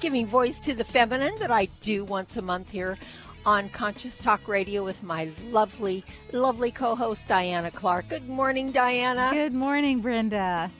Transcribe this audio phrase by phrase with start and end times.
[0.00, 2.98] giving voice to the feminine that I do once a month here
[3.46, 8.08] on Conscious Talk Radio with my lovely, lovely co host, Diana Clark.
[8.08, 9.30] Good morning, Diana.
[9.32, 10.70] Good morning, Brenda.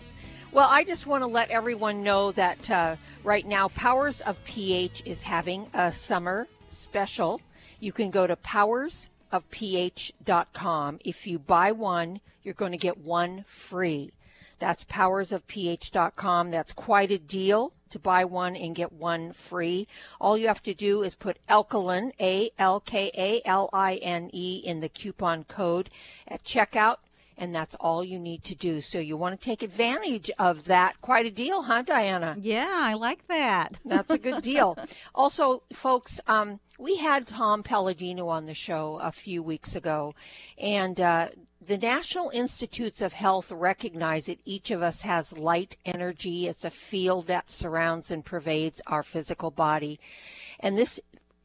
[0.52, 5.02] Well, I just want to let everyone know that uh, right now, Powers of PH
[5.04, 7.40] is having a summer special.
[7.80, 11.00] You can go to Powers of powersofph.com.
[11.04, 14.12] If you buy one, you're going to get one free.
[14.58, 16.50] That's powersofph.com.
[16.50, 19.86] That's quite a deal to buy one and get one free.
[20.20, 24.30] All you have to do is put alkaline, A L K A L I N
[24.32, 25.90] E, in the coupon code
[26.26, 26.96] at checkout.
[27.36, 28.80] And that's all you need to do.
[28.80, 31.00] So you want to take advantage of that.
[31.00, 32.36] Quite a deal, huh, Diana?
[32.40, 33.76] Yeah, I like that.
[33.84, 34.78] That's a good deal.
[35.16, 40.14] also, folks, um, we had Tom Paladino on the show a few weeks ago,
[40.58, 41.28] and uh,
[41.66, 46.46] the National Institutes of Health recognize that each of us has light energy.
[46.46, 49.98] It's a field that surrounds and pervades our physical body.
[50.60, 51.00] And this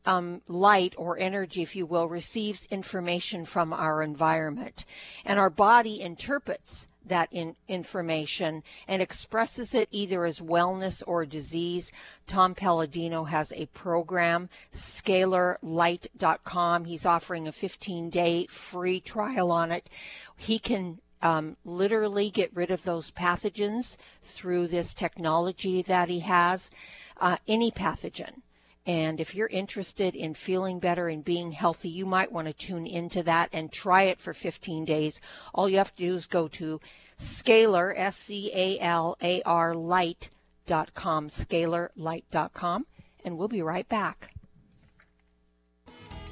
[0.06, 4.86] um, light or energy, if you will, receives information from our environment.
[5.24, 11.92] And our body interprets that in information and expresses it either as wellness or disease.
[12.28, 16.86] Tom Paladino has a program, scalarlight.com.
[16.86, 19.90] He's offering a 15 day free trial on it.
[20.38, 26.72] He can um, literally get rid of those pathogens through this technology that he has,
[27.20, 28.42] uh, any pathogen.
[28.86, 32.88] And if you're interested in feeling better and being healthy, you might want to tune
[32.88, 35.20] into that and try it for 15 days.
[35.54, 36.80] All you have to do is go to
[37.20, 42.86] scalar, S C A L A R light.com, scalarlight.com,
[43.26, 44.34] and we'll be right back.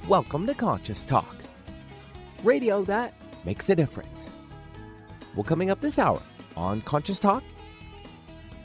[0.08, 1.36] Welcome to Conscious Talk,
[2.44, 4.30] radio that makes a difference.
[5.36, 6.22] Well, coming up this hour
[6.56, 7.44] on Conscious Talk.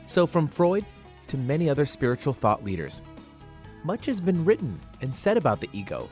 [0.06, 0.84] So, from Freud
[1.28, 3.02] to many other spiritual thought leaders,
[3.84, 6.08] much has been written and said about the ego.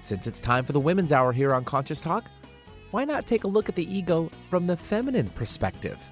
[0.00, 2.24] Since it's time for the Women's Hour here on Conscious Talk,
[2.90, 6.10] why not take a look at the ego from the feminine perspective?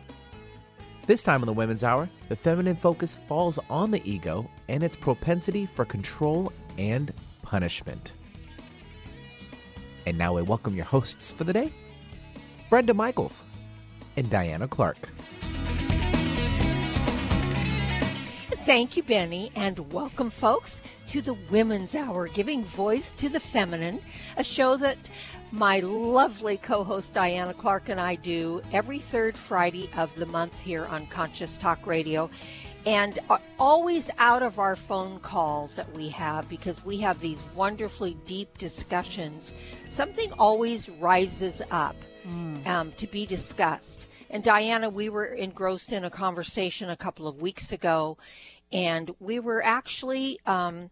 [1.07, 4.97] This time on the Women's Hour, the feminine focus falls on the ego and its
[4.97, 8.13] propensity for control and punishment.
[10.07, 11.73] And now I welcome your hosts for the day,
[12.69, 13.47] Brenda Michaels
[14.17, 15.09] and Diana Clark.
[18.67, 24.03] Thank you, Benny, and welcome, folks, to the Women's Hour, giving voice to the feminine,
[24.37, 24.99] a show that
[25.53, 30.59] my lovely co host Diana Clark and I do every third Friday of the month
[30.59, 32.29] here on Conscious Talk Radio.
[32.87, 33.21] And
[33.61, 38.59] always out of our phone calls that we have because we have these wonderfully deep
[38.59, 39.55] discussions,
[39.91, 41.95] something always rises up
[42.27, 42.67] mm.
[42.67, 44.09] um, to be discussed.
[44.29, 48.19] And Diana, we were engrossed in a conversation a couple of weeks ago,
[48.73, 50.91] and we were actually um,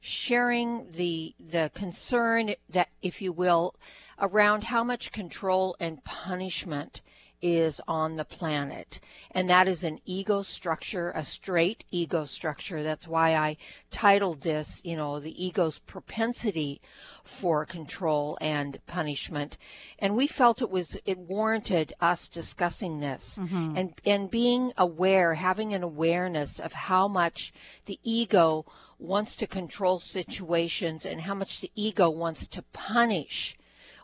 [0.00, 3.74] sharing the the concern that, if you will,
[4.18, 7.00] around how much control and punishment
[7.44, 8.98] is on the planet.
[9.30, 12.82] And that is an ego structure, a straight ego structure.
[12.82, 13.58] That's why I
[13.90, 16.80] titled this, you know, the ego's propensity
[17.22, 19.58] for control and punishment.
[19.98, 23.76] And we felt it was, it warranted us discussing this mm-hmm.
[23.76, 27.52] and, and being aware, having an awareness of how much
[27.84, 28.64] the ego
[28.98, 33.54] wants to control situations and how much the ego wants to punish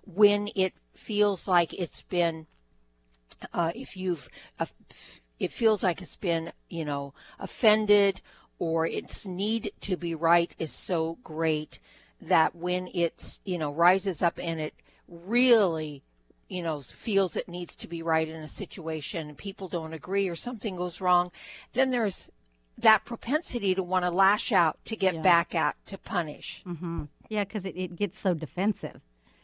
[0.05, 2.47] when it feels like it's been
[3.52, 4.66] uh, if you've uh,
[5.38, 8.20] it feels like it's been you know offended
[8.58, 11.80] or its need to be right is so great
[12.21, 14.74] that when it's you know rises up and it
[15.09, 16.03] really
[16.48, 20.28] you know feels it needs to be right in a situation and people don't agree
[20.28, 21.33] or something goes wrong
[21.72, 22.28] then there's
[22.78, 25.22] that propensity to want to lash out to get yeah.
[25.22, 27.04] back at to punish mm-hmm.
[27.28, 29.00] yeah because it, it gets so defensive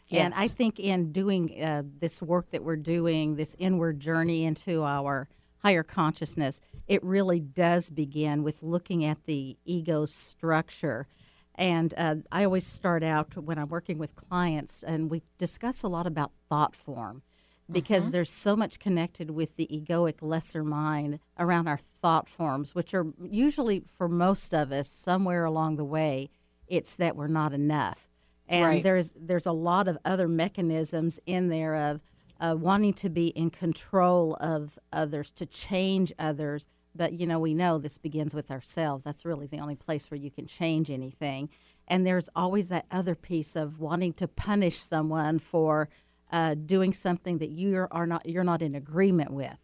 [0.08, 0.24] Yes.
[0.24, 4.84] And I think in doing uh, this work that we're doing, this inward journey into
[4.84, 5.28] our
[5.62, 11.08] higher consciousness, it really does begin with looking at the ego structure.
[11.56, 15.88] And uh, I always start out when I'm working with clients, and we discuss a
[15.88, 17.22] lot about thought form.
[17.70, 18.12] because Mm-hmm.
[18.12, 23.06] there's so much connected with the egoic lesser mind around our thought forms, which are
[23.20, 26.30] usually for most of us somewhere along the way,
[26.68, 28.06] it's that we're not enough.
[28.48, 28.82] And Right.
[28.82, 32.00] there's there's a lot of other mechanisms in there of
[32.40, 36.66] uh, wanting to be in control of others, to change others.
[36.94, 39.04] But you know, we know this begins with ourselves.
[39.04, 41.48] That's really the only place where you can change anything.
[41.88, 45.88] And there's always that other piece of wanting to punish someone for
[46.32, 49.58] uh, doing something that you are not you're not in agreement with.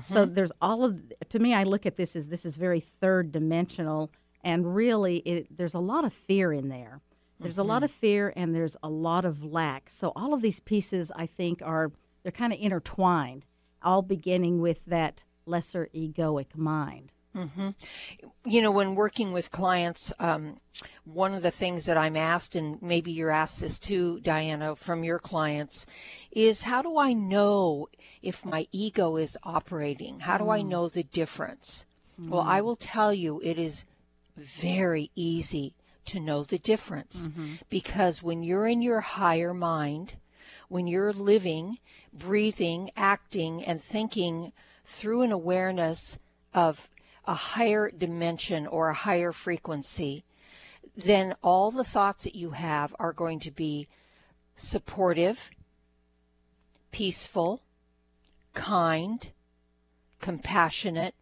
[0.00, 1.52] So there's all of to me.
[1.52, 4.10] I look at this as this is very third dimensional,
[4.42, 7.02] and really, it, there's a lot of fear in there.
[7.40, 7.84] There's a lot mm-hmm.
[7.84, 9.90] of fear, and there's a lot of lack.
[9.90, 11.92] So all of these pieces, I think, are
[12.22, 13.44] they're kind of intertwined,
[13.82, 17.12] all beginning with that lesser egoic mind.
[17.34, 17.70] Mm-hmm.
[18.44, 20.60] you know, when working with clients, um,
[21.04, 25.02] one of the things that I'm asked, and maybe you're asked this too, Diana, from
[25.02, 25.84] your clients,
[26.30, 27.88] is how do I know
[28.22, 30.20] if my ego is operating?
[30.20, 30.68] How do I mm.
[30.68, 31.84] know the difference?
[32.16, 32.64] Well, I mm.
[32.66, 33.84] will tell you, it is
[34.36, 35.74] very easy
[36.06, 37.28] to know the difference.
[37.28, 37.54] Mm-hmm.
[37.68, 40.16] Because when you're in your higher mind,
[40.68, 41.78] when you're living,
[42.12, 44.52] breathing, acting, and thinking
[44.84, 46.18] through an awareness
[46.52, 46.88] of
[47.26, 50.24] a higher dimension or a higher frequency,
[50.96, 53.88] then all the thoughts that you have are going to be
[54.56, 55.50] supportive,
[56.92, 57.62] peaceful,
[58.52, 59.32] kind,
[60.20, 61.14] compassionate,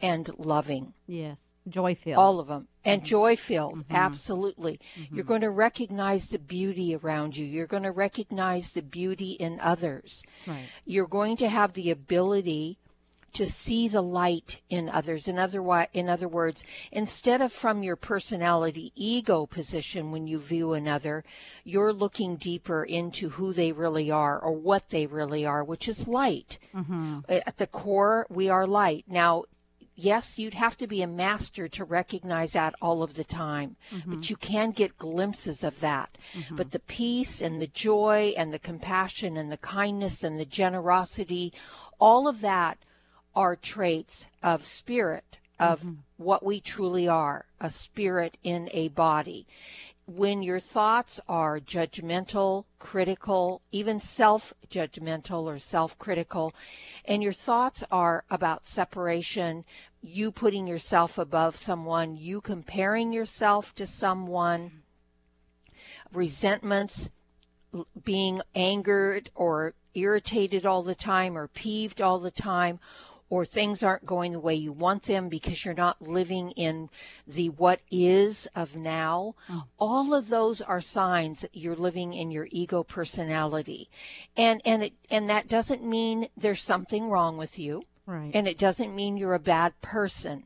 [0.00, 0.94] and loving.
[1.06, 2.18] Yes, joy filled.
[2.18, 3.06] all of them and mm-hmm.
[3.06, 3.94] joy filled mm-hmm.
[3.94, 4.80] absolutely.
[4.98, 5.14] Mm-hmm.
[5.14, 7.44] You're going to recognize the beauty around you.
[7.44, 10.22] You're going to recognize the beauty in others.
[10.46, 10.64] Right.
[10.84, 12.78] you're going to have the ability
[13.32, 15.28] to see the light in others.
[15.28, 20.72] In other in other words instead of from your personality ego position when you view
[20.72, 21.22] another
[21.62, 26.08] you're looking deeper into who they really are or what they really are which is
[26.08, 26.58] light.
[27.28, 29.04] At the core we are light.
[29.06, 29.44] Now
[30.02, 34.00] yes, you'd have to be a master to recognize that all of the time, but
[34.00, 34.20] mm-hmm.
[34.22, 36.16] you can get glimpses of that.
[36.34, 36.56] Mm-hmm.
[36.56, 41.52] But the peace and the joy and the compassion and the kindness and the generosity,
[41.98, 42.78] all of that
[43.34, 45.94] are traits of spirit, of mm-hmm.
[46.16, 49.46] what we truly are a spirit in a body.
[50.16, 56.52] When your thoughts are judgmental, critical, even self judgmental or self critical,
[57.04, 59.64] and your thoughts are about separation,
[60.02, 64.82] you putting yourself above someone, you comparing yourself to someone,
[66.12, 67.08] resentments,
[68.02, 72.80] being angered or irritated all the time or peeved all the time
[73.30, 76.90] or things aren't going the way you want them because you're not living in
[77.26, 79.64] the what is of now oh.
[79.78, 83.88] all of those are signs that you're living in your ego personality.
[84.36, 87.84] And and it and that doesn't mean there's something wrong with you.
[88.06, 88.34] Right.
[88.34, 90.44] and it doesn't mean you're a bad person.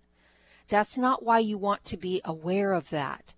[0.69, 3.32] That's not why you want to be aware of that.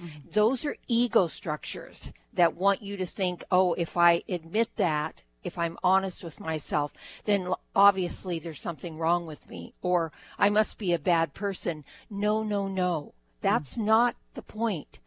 [0.00, 0.30] Mm-hmm.
[0.30, 5.58] Those are ego structures that want you to think, oh, if I admit that, if
[5.58, 6.92] I'm honest with myself,
[7.24, 11.84] then obviously there's something wrong with me, or I must be a bad person.
[12.10, 13.14] No, no, no.
[13.40, 13.84] That's mm.
[13.84, 14.98] not the point.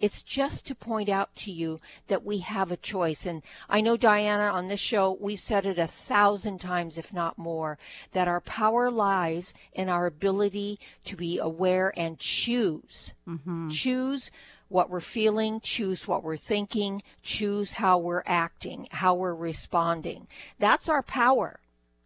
[0.00, 3.24] It's just to point out to you that we have a choice.
[3.24, 7.38] And I know, Diana, on this show, we've said it a thousand times, if not
[7.38, 7.78] more,
[8.10, 13.12] that our power lies in our ability to be aware and choose.
[13.26, 13.68] Mm-hmm.
[13.70, 14.30] Choose
[14.68, 20.26] what we're feeling, choose what we're thinking, choose how we're acting, how we're responding.
[20.58, 21.60] That's our power.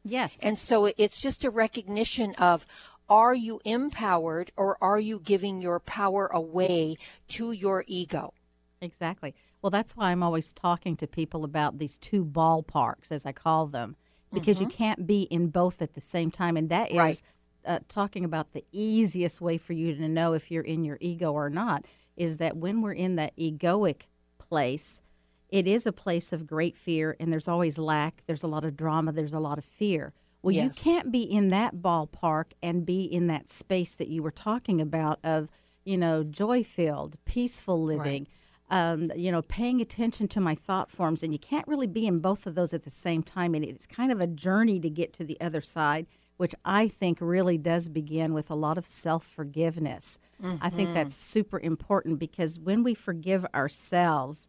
[0.05, 0.39] yes.
[0.43, 2.67] And so it's just a recognition of
[3.09, 6.97] are you empowered or are you giving your power away
[7.29, 8.35] to your ego?
[8.83, 9.35] Exactly.
[9.63, 13.67] Well, that's why I'm always talking to people about these two ballparks, as I call
[13.67, 13.97] them,
[14.33, 16.57] because you can't be in both at the same time.
[16.57, 17.23] And that is Right.
[17.65, 21.33] uh, talking about the easiest way for you to know if you're in your ego
[21.33, 21.87] or not
[22.19, 24.03] is that when we're in that egoic
[24.39, 25.01] place,
[25.49, 28.77] it is a place of great fear, and there's always lack, there's a lot of
[28.77, 30.13] drama, there's a lot of fear.
[30.43, 34.31] Well, you can't be in that ballpark and be in that space that you were
[34.31, 35.49] talking about of,
[35.85, 38.29] you know, joy filled, peaceful living,
[38.71, 41.23] um, you know, paying attention to my thought forms.
[41.23, 43.55] And you can't really be in both of those at the same time.
[43.55, 46.07] And it's kind of a journey to get to the other side,
[46.39, 50.19] which I think really does begin with a lot of self forgiveness.
[50.63, 50.95] I think mm-hmm.
[50.95, 54.49] that's super important because when we forgive ourselves,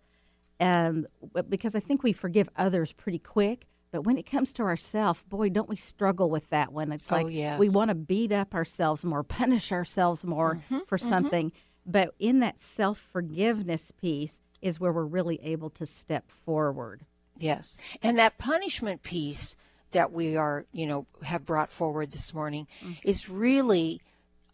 [0.60, 3.65] um, and because I think we forgive others pretty quick.
[3.91, 6.91] But when it comes to ourselves, boy, don't we struggle with that one?
[6.91, 11.00] It's Oh, like we want to beat up ourselves more, punish ourselves more mm-hmm, for
[11.00, 11.10] mm-hmm.
[11.10, 11.51] something.
[11.88, 17.05] But in that self forgiveness piece is where we're really able to step forward.
[17.36, 17.77] Yes.
[18.03, 19.55] And that punishment piece
[19.91, 22.93] that we are, you know, have brought forward this morning mm-hmm.
[23.03, 24.01] is really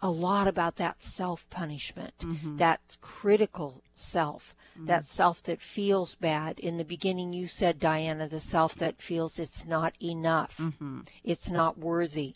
[0.01, 2.58] a lot about that self punishment, mm-hmm.
[2.58, 4.88] that critical self, mm-hmm.
[4.88, 6.60] that self that feels bad.
[6.60, 11.01] In the beginning, you said, Diana, the self that feels it's not enough, mm-hmm.
[11.24, 12.36] it's not worthy,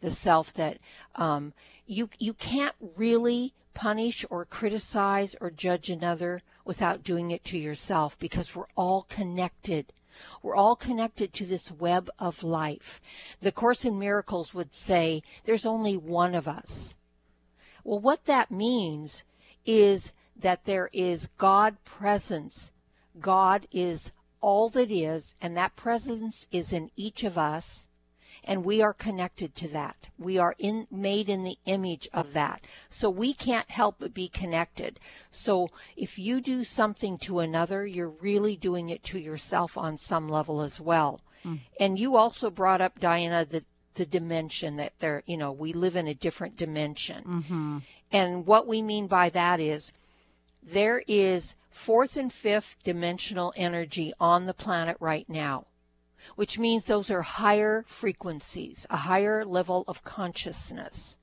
[0.00, 0.78] the self that
[1.16, 1.52] um,
[1.86, 8.18] you you can't really punish or criticize or judge another without doing it to yourself
[8.18, 9.92] because we're all connected.
[10.42, 13.00] We're all connected to this web of life.
[13.40, 16.94] The Course in Miracles would say there's only one of us.
[17.84, 19.24] Well, what that means
[19.64, 22.72] is that there is God presence.
[23.20, 27.86] God is all that is, and that presence is in each of us
[28.44, 30.08] and we are connected to that.
[30.18, 32.62] We are in made in the image of that.
[32.88, 35.00] So we can't help but be connected.
[35.30, 40.28] So if you do something to another, you're really doing it to yourself on some
[40.28, 41.20] level as well.
[41.44, 41.60] Mm.
[41.78, 45.96] And you also brought up Diana the the dimension that there, you know, we live
[45.96, 47.24] in a different dimension.
[47.24, 47.78] Mm-hmm.
[48.12, 49.92] And what we mean by that is
[50.62, 55.66] there is fourth and fifth dimensional energy on the planet right now
[56.36, 61.16] which means those are higher frequencies, a higher level of consciousness.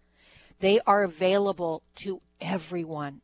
[0.60, 3.22] They are available to everyone.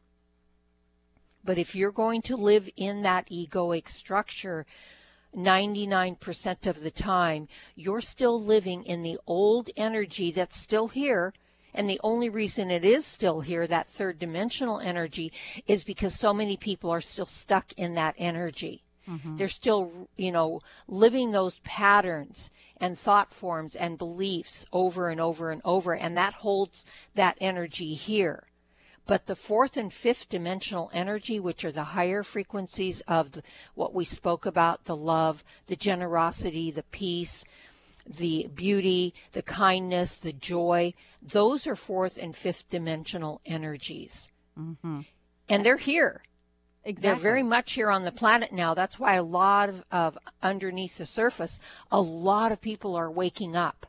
[1.43, 4.65] But if you're going to live in that egoic structure
[5.35, 11.33] 99% of the time, you're still living in the old energy that's still here.
[11.73, 15.33] And the only reason it is still here, that third dimensional energy,
[15.65, 18.82] is because so many people are still stuck in that energy.
[19.09, 19.35] Mm-hmm.
[19.37, 25.51] They're still, you know, living those patterns and thought forms and beliefs over and over
[25.51, 28.43] and over, and that holds that energy here.
[29.05, 33.43] But the fourth and fifth dimensional energy, which are the higher frequencies of the,
[33.75, 37.43] what we spoke about the love, the generosity, the peace,
[38.05, 40.93] the beauty, the kindness, the joy
[41.31, 44.27] those are fourth and fifth dimensional energies.
[44.59, 45.01] Mm-hmm.
[45.49, 46.21] And they're here.
[46.85, 47.09] Exactly.
[47.09, 48.73] They're very much here on the planet now.
[48.73, 51.59] That's why a lot of, of underneath the surface,
[51.91, 53.85] a lot of people are waking up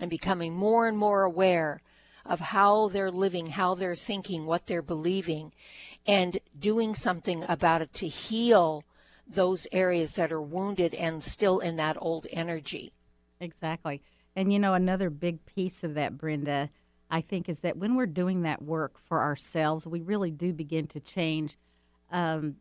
[0.00, 1.82] and becoming more and more aware
[2.24, 5.52] of how they're living, how they're thinking, what they're believing,
[6.06, 8.84] and doing something about it to heal
[9.26, 12.92] those areas that are wounded and still in that old energy.
[13.40, 14.00] Exactly.
[14.34, 16.70] And you know, another big piece of that, Brenda,
[17.10, 20.86] I think, is that when we're doing that work for ourselves, we really do begin
[20.88, 21.56] to change
[22.14, 22.56] um,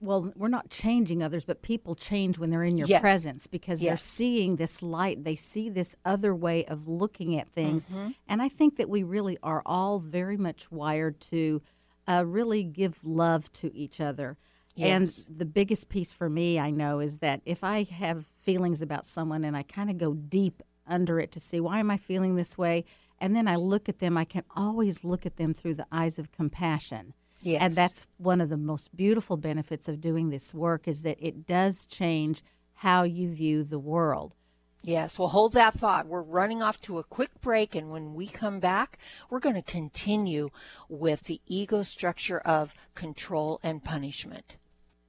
[0.00, 3.00] well, we're not changing others, but people change when they're in your yes.
[3.00, 3.90] presence because yes.
[3.90, 5.24] they're seeing this light.
[5.24, 7.86] They see this other way of looking at things.
[7.86, 8.10] Mm-hmm.
[8.28, 11.62] And I think that we really are all very much wired to
[12.06, 14.36] uh, really give love to each other.
[14.74, 14.86] Yes.
[14.88, 19.06] And the biggest piece for me, I know, is that if I have feelings about
[19.06, 22.36] someone and I kind of go deep under it to see why am I feeling
[22.36, 22.84] this way,
[23.18, 26.18] and then I look at them, I can always look at them through the eyes
[26.18, 27.62] of compassion Yes.
[27.62, 31.46] And that's one of the most beautiful benefits of doing this work is that it
[31.46, 32.42] does change
[32.74, 34.34] how you view the world.
[34.82, 36.06] Yes, well, hold that thought.
[36.06, 39.62] We're running off to a quick break, and when we come back, we're going to
[39.62, 40.50] continue
[40.88, 44.58] with the ego structure of control and punishment.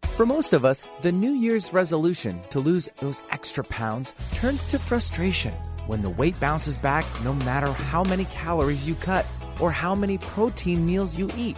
[0.02, 4.80] For most of us, the New Year's resolution to lose those extra pounds turns to
[4.80, 5.54] frustration
[5.86, 9.28] when the weight bounces back no matter how many calories you cut
[9.60, 11.58] or how many protein meals you eat.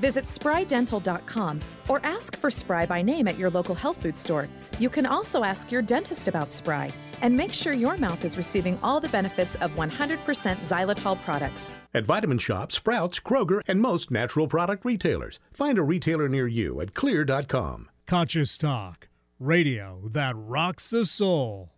[0.00, 4.48] Visit sprydental.com or ask for Spry by name at your local health food store.
[4.78, 6.90] You can also ask your dentist about Spry
[7.20, 10.18] and make sure your mouth is receiving all the benefits of 100%
[10.58, 11.72] xylitol products.
[11.92, 15.40] At Vitamin Shoppe, Sprouts, Kroger, and most natural product retailers.
[15.52, 17.88] Find a retailer near you at xlear.com.
[18.06, 21.70] Conscious Talk, radio that rocks the soul.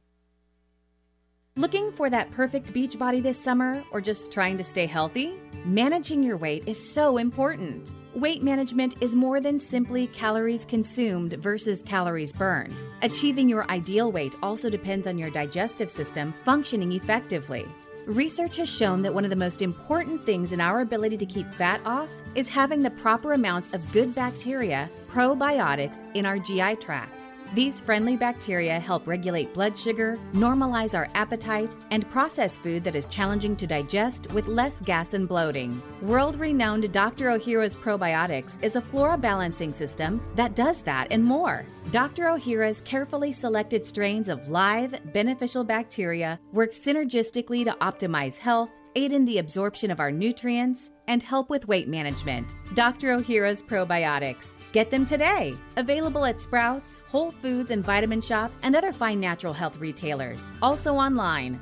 [1.56, 5.34] Looking for that perfect beach body this summer or just trying to stay healthy?
[5.66, 7.92] Managing your weight is so important.
[8.14, 12.82] Weight management is more than simply calories consumed versus calories burned.
[13.02, 17.68] Achieving your ideal weight also depends on your digestive system functioning effectively.
[18.06, 21.52] Research has shown that one of the most important things in our ability to keep
[21.52, 27.26] fat off is having the proper amounts of good bacteria, probiotics, in our GI tract.
[27.52, 33.06] These friendly bacteria help regulate blood sugar, normalize our appetite, and process food that is
[33.06, 35.82] challenging to digest with less gas and bloating.
[36.00, 37.26] World renowned Dr.
[37.26, 41.66] Ohhira's Probiotics is a flora balancing system that does that and more.
[41.90, 42.26] Dr.
[42.26, 49.24] Ohhira's carefully selected strains of live, beneficial bacteria work synergistically to optimize health aid in
[49.24, 52.54] the absorption of our nutrients, and help with weight management.
[52.74, 53.16] Dr.
[53.16, 54.52] Ohhira's Probiotics.
[54.72, 55.56] Get them today.
[55.76, 60.52] Available at Sprouts, Whole Foods, and Vitamin Shoppe, and other fine natural health retailers.
[60.62, 61.60] Also online.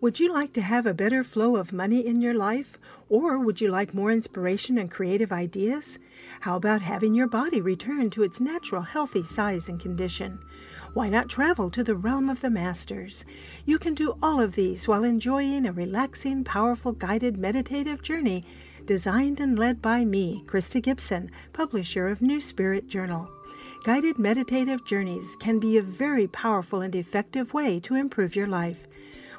[0.00, 2.78] Would you like to have a better flow of money in your life?
[3.08, 5.98] Or would you like more inspiration and creative ideas?
[6.40, 10.38] How about having your body return to its natural healthy size and condition?
[10.94, 13.24] Why not travel to the realm of the masters?
[13.64, 18.44] You can do all of these while enjoying a relaxing, powerful, guided meditative journey
[18.88, 23.28] designed and led by me, Krista Gibson, publisher of New Spirit Journal.
[23.84, 28.86] Guided meditative journeys can be a very powerful and effective way to improve your life.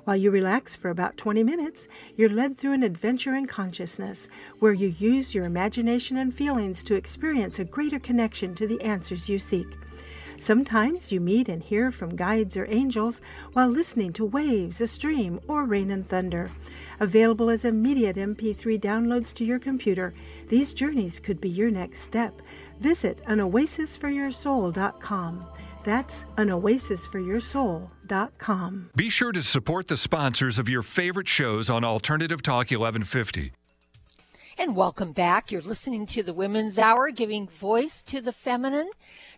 [0.04, 4.30] While you relax for about 20 minutes, you're led through an adventure in consciousness
[4.60, 9.28] where you use your imagination and feelings to experience a greater connection to the answers
[9.28, 9.68] you seek.
[10.40, 13.22] Sometimes you meet and hear from guides or angels
[13.52, 16.50] while listening to waves, a stream, or rain and thunder.
[17.02, 20.14] Available as immediate MP3 downloads to your computer,
[20.48, 22.42] these journeys could be your next step.
[22.80, 25.46] Visit anoasisforyoursoul.com.
[25.84, 28.90] That's anoasisforyoursoul.com.
[28.96, 33.52] Be sure to support the sponsors of your favorite shows on Alternative Talk 1150.
[34.58, 35.52] And welcome back.
[35.52, 38.90] You're listening to the Women's Hour, giving voice to the feminine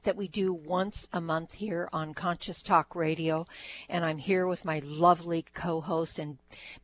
[0.04, 3.48] that we do once a month here on Conscious Talk Radio.
[3.90, 6.38] And I'm here with my lovely co host and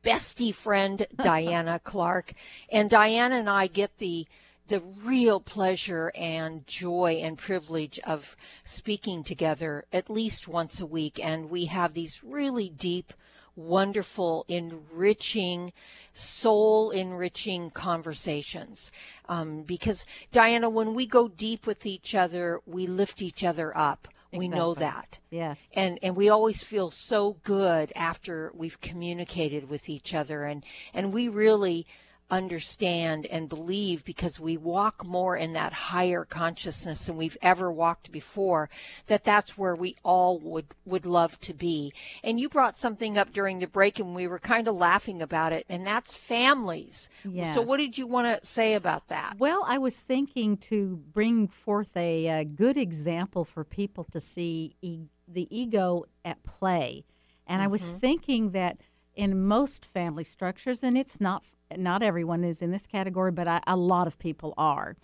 [0.04, 2.34] bestie friend, Diana Clark.
[2.72, 4.28] And Diana and I get the
[4.68, 11.24] the real pleasure and joy and privilege of speaking together at least once a week.
[11.24, 13.14] And we have these really deep
[13.58, 15.74] wonderful, enriching,
[16.14, 18.92] soul enriching conversations.
[19.28, 24.08] Um, because, Diana, when we go deep with each other, we lift each other up.
[24.32, 24.40] Exactly.
[24.40, 25.20] We know that.
[25.32, 25.70] Yes.
[25.74, 31.14] And and we always feel so good after we've communicated with each other and and
[31.14, 31.88] we really
[32.30, 38.12] understand and believe because we walk more in that higher consciousness than we've ever walked
[38.12, 38.70] before
[39.06, 43.32] that that's where we all would would love to be and you brought something up
[43.32, 47.56] during the break and we were kind of laughing about it and that's families yes.
[47.56, 51.48] so what did you want to say about that well i was thinking to bring
[51.48, 57.06] forth a, a good example for people to see e- the ego at play
[57.48, 57.64] and mm-hmm.
[57.64, 57.98] i was mm-hmm.
[58.00, 58.78] thinking that
[59.16, 61.44] in most family structures and it's not
[61.76, 64.96] not everyone is in this category, but I, a lot of people are.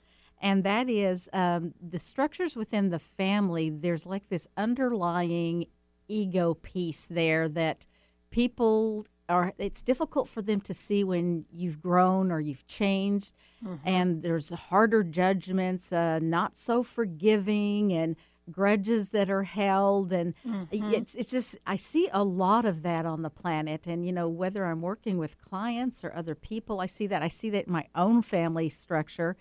[0.41, 5.67] And that is um, the structures within the family, there's like this underlying
[6.07, 7.85] ego piece there that
[8.29, 13.33] people are, it's difficult for them to see when you've grown or you've changed.
[13.63, 13.87] Mm-hmm.
[13.87, 18.17] And there's harder judgments, uh, not so forgiving, and
[18.51, 20.93] grudges that are held and mm-hmm.
[20.93, 24.27] it's it's just I see a lot of that on the planet and you know
[24.27, 27.73] whether I'm working with clients or other people I see that I see that in
[27.73, 29.37] my own family structure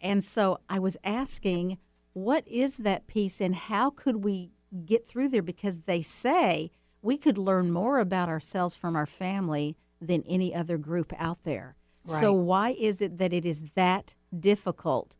[0.00, 1.78] and so I was asking
[2.12, 4.52] what is that piece and how could we
[4.84, 6.70] get through there because they say
[7.02, 11.76] we could learn more about ourselves from our family than any other group out there.
[12.06, 12.20] Right.
[12.20, 15.16] So why is it that it is that difficult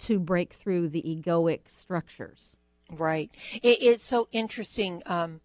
[0.00, 2.56] to break through the egoic structures?
[2.96, 3.30] Right.
[3.62, 5.02] It, it's so interesting.
[5.06, 5.40] Um,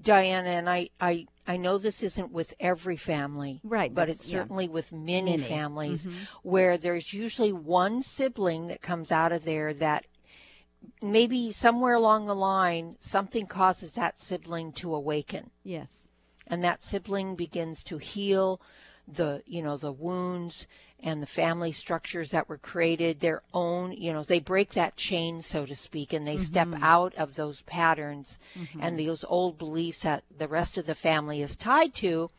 [0.00, 3.92] Diana, and I, I, I know this isn't with every family, right?
[3.92, 4.72] But it's certainly yeah.
[4.72, 5.42] with many, many.
[5.42, 6.18] families mm-hmm.
[6.42, 10.06] where there's usually one sibling that comes out of there that
[11.02, 15.50] maybe somewhere along the line something causes that sibling to awaken.
[15.64, 16.08] Yes.
[16.46, 18.60] And that sibling begins to heal
[19.12, 20.66] the, you know, the wounds
[21.00, 25.40] and the family structures that were created, their own, you know, they break that chain,
[25.40, 26.44] so to speak, and they mm-hmm.
[26.44, 28.80] step out of those patterns mm-hmm.
[28.82, 32.30] and those old beliefs that the rest of the family is tied to.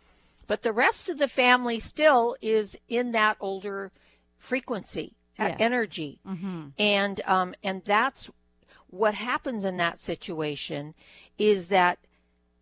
[0.47, 3.91] But the rest of the family still is in that older
[4.37, 5.57] frequency, that yes.
[5.59, 6.19] energy.
[6.27, 6.67] Mm-hmm.
[6.77, 8.29] And, um, and that's
[8.89, 10.95] what happens in that situation
[11.37, 11.99] is that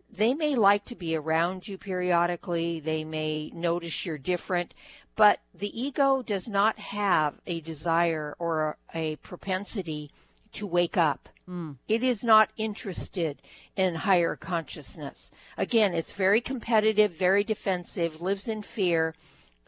[0.10, 2.80] they may like to be around you periodically.
[2.80, 4.74] They may notice you're different,
[5.16, 10.12] but the ego does not have a desire or a, a propensity
[10.54, 11.30] to wake up.
[11.48, 11.78] Mm.
[11.88, 13.42] It is not interested
[13.76, 15.32] in higher consciousness.
[15.58, 19.14] Again, it's very competitive, very defensive, lives in fear.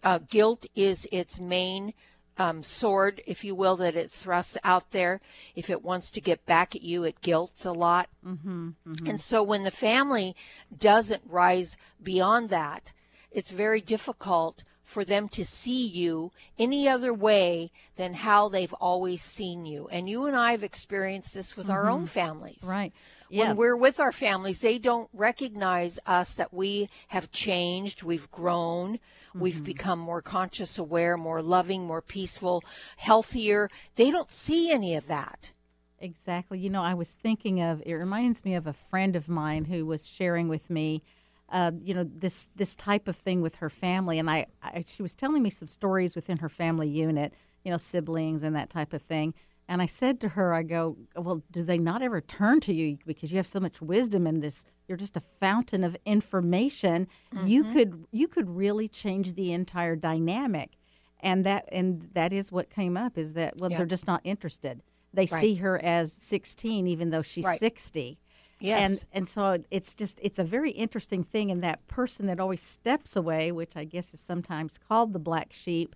[0.03, 1.93] Uh, guilt is its main
[2.39, 5.19] um, sword, if you will, that it thrusts out there.
[5.55, 8.09] If it wants to get back at you, it guilts a lot.
[8.25, 9.07] Mm-hmm, mm-hmm.
[9.07, 10.35] And so when the family
[10.75, 12.93] doesn't rise beyond that,
[13.31, 19.21] it's very difficult for them to see you any other way than how they've always
[19.21, 19.87] seen you.
[19.89, 21.75] And you and I have experienced this with mm-hmm.
[21.75, 22.63] our own families.
[22.63, 22.91] Right.
[23.29, 23.47] Yeah.
[23.47, 28.95] When we're with our families, they don't recognize us that we have changed, we've grown,
[28.95, 29.39] mm-hmm.
[29.39, 32.63] we've become more conscious, aware, more loving, more peaceful,
[32.97, 33.69] healthier.
[33.95, 35.51] They don't see any of that.
[35.99, 36.59] Exactly.
[36.59, 39.85] You know, I was thinking of it reminds me of a friend of mine who
[39.85, 41.03] was sharing with me
[41.51, 45.01] uh, you know this this type of thing with her family, and I, I she
[45.01, 48.93] was telling me some stories within her family unit, you know, siblings and that type
[48.93, 49.33] of thing.
[49.69, 52.97] And I said to her, I go, well, do they not ever turn to you
[53.05, 54.65] because you have so much wisdom in this?
[54.87, 57.07] You're just a fountain of information.
[57.33, 57.47] Mm-hmm.
[57.47, 60.71] You could you could really change the entire dynamic,
[61.19, 64.81] and that and that is what came up is that well, they're just not interested.
[65.13, 65.41] They right.
[65.41, 67.59] see her as 16, even though she's right.
[67.59, 68.19] 60
[68.59, 68.89] Yes.
[68.91, 72.61] And and so it's just it's a very interesting thing and that person that always
[72.61, 75.95] steps away, which I guess is sometimes called the black sheep,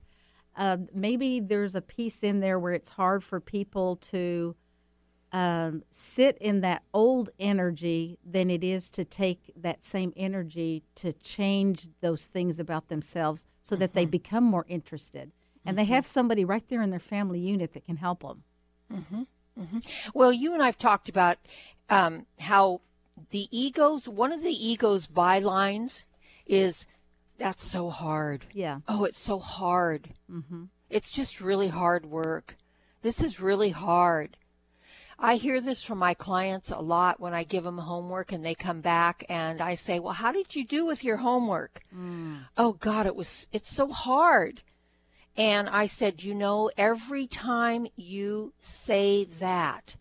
[0.55, 4.55] uh, maybe there's a piece in there where it's hard for people to
[5.31, 11.11] um, sit in that old energy than it is to take that same energy to
[11.13, 13.99] change those things about themselves so that mm-hmm.
[13.99, 15.31] they become more interested.
[15.65, 15.77] And mm-hmm.
[15.77, 18.43] they have somebody right there in their family unit that can help them.
[18.93, 19.23] Mm-hmm.
[19.59, 19.79] Mm-hmm.
[20.13, 21.39] Well, you and I've talked about
[21.89, 22.81] um, how
[23.31, 26.03] the egos, one of the ego's bylines
[26.45, 26.85] is
[27.37, 28.45] that's so hard.
[28.53, 28.79] Yeah.
[28.87, 30.09] Oh, it's so hard.
[30.31, 30.65] Mm-hmm.
[30.89, 32.57] It's just really hard work.
[33.01, 34.37] This is really hard.
[35.19, 38.55] I hear this from my clients a lot when I give them homework and they
[38.55, 42.45] come back and I say, "Well, how did you do with your homework?" Mm.
[42.57, 44.61] Oh god, it was it's so hard.
[45.35, 49.95] And I said, you know, every time you say that,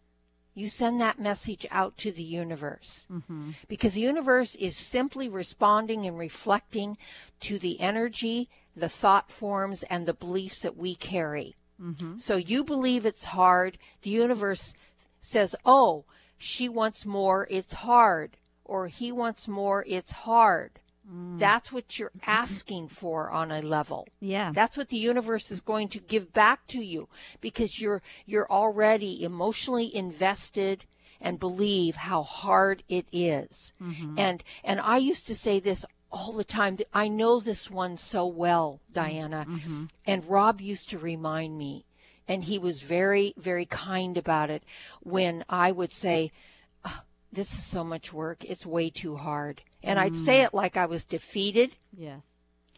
[0.55, 3.07] you send that message out to the universe.
[3.11, 3.53] Mm-hmm.
[3.69, 6.99] Because the universe is simply responding and reflecting
[7.41, 11.57] to the energy, the thought forms, and the beliefs that we carry.
[11.83, 12.19] Mm-hmm.
[12.19, 13.79] So you believe it's hard.
[14.03, 14.75] The universe
[15.21, 16.05] says, oh,
[16.37, 18.37] she wants more, it's hard.
[18.65, 20.81] Or he wants more, it's hard.
[21.13, 21.39] Mm.
[21.39, 24.09] That's what you're asking for on a level.
[24.21, 24.53] Yeah.
[24.53, 27.09] That's what the universe is going to give back to you
[27.41, 30.85] because you're you're already emotionally invested
[31.21, 33.73] and believe how hard it is.
[33.81, 34.19] Mm-hmm.
[34.19, 36.79] And and I used to say this all the time.
[36.93, 39.47] I know this one so well, Diana.
[39.49, 39.85] Mm-hmm.
[40.07, 41.85] And Rob used to remind me
[42.29, 44.65] and he was very very kind about it
[45.01, 46.33] when I would say
[46.85, 47.01] oh,
[47.33, 48.45] this is so much work.
[48.45, 50.03] It's way too hard and mm.
[50.03, 51.77] I'd say it like I was defeated.
[51.97, 52.27] Yes.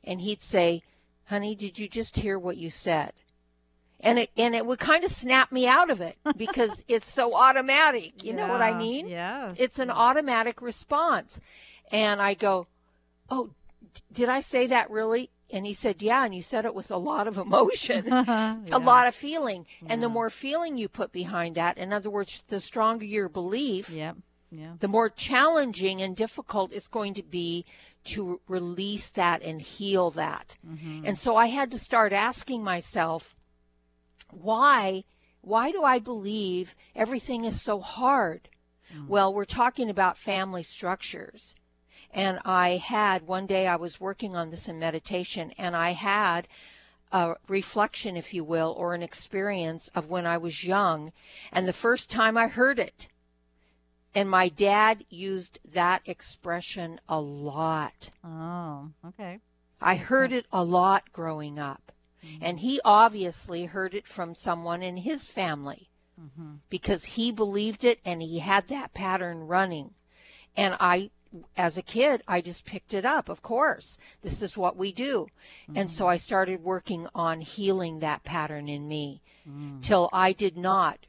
[0.02, 0.82] And he'd say,
[1.26, 3.12] "Honey, did you just hear what you said?"
[4.00, 7.34] And it and it would kind of snap me out of it because it's so
[7.34, 8.22] automatic.
[8.22, 9.08] You yeah, know what I mean?
[9.08, 9.56] Yes.
[9.58, 9.94] It's an yeah.
[9.94, 11.40] automatic response.
[11.90, 12.66] And I go,
[13.30, 13.50] "Oh,
[14.12, 16.96] did I say that really?" And he said, "Yeah." And you said it with a
[16.96, 18.56] lot of emotion, yeah.
[18.72, 19.66] a lot of feeling.
[19.86, 23.90] And the more feeling you put behind that, in other words, the stronger your belief,
[23.90, 24.16] Yep.
[24.58, 24.74] Yeah.
[24.80, 27.64] the more challenging and difficult it's going to be
[28.04, 30.56] to release that and heal that.
[30.66, 31.06] Mm-hmm.
[31.06, 33.34] And so I had to start asking myself,
[34.30, 35.04] why
[35.40, 38.48] why do I believe everything is so hard?
[38.94, 39.08] Mm.
[39.08, 41.54] Well, we're talking about family structures.
[42.10, 46.48] And I had one day I was working on this in meditation and I had
[47.12, 51.12] a reflection, if you will, or an experience of when I was young
[51.52, 53.08] and the first time I heard it
[54.14, 58.10] And my dad used that expression a lot.
[58.24, 59.40] Oh, okay.
[59.80, 61.92] I heard it a lot growing up.
[62.24, 62.44] Mm-hmm.
[62.44, 66.54] And he obviously heard it from someone in his family mm-hmm.
[66.70, 69.90] because he believed it and he had that pattern running.
[70.56, 71.10] And I,
[71.56, 73.28] as a kid, I just picked it up.
[73.28, 75.26] Of course, this is what we do.
[75.64, 75.76] Mm-hmm.
[75.76, 79.82] And so I started working on healing that pattern in me mm.
[79.82, 81.00] till I did not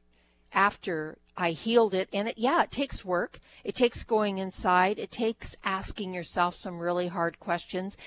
[0.52, 2.10] after I healed it.
[2.14, 3.40] And it, yeah, it takes work.
[3.64, 5.00] It takes going inside.
[5.00, 7.98] It takes asking yourself some really hard questions.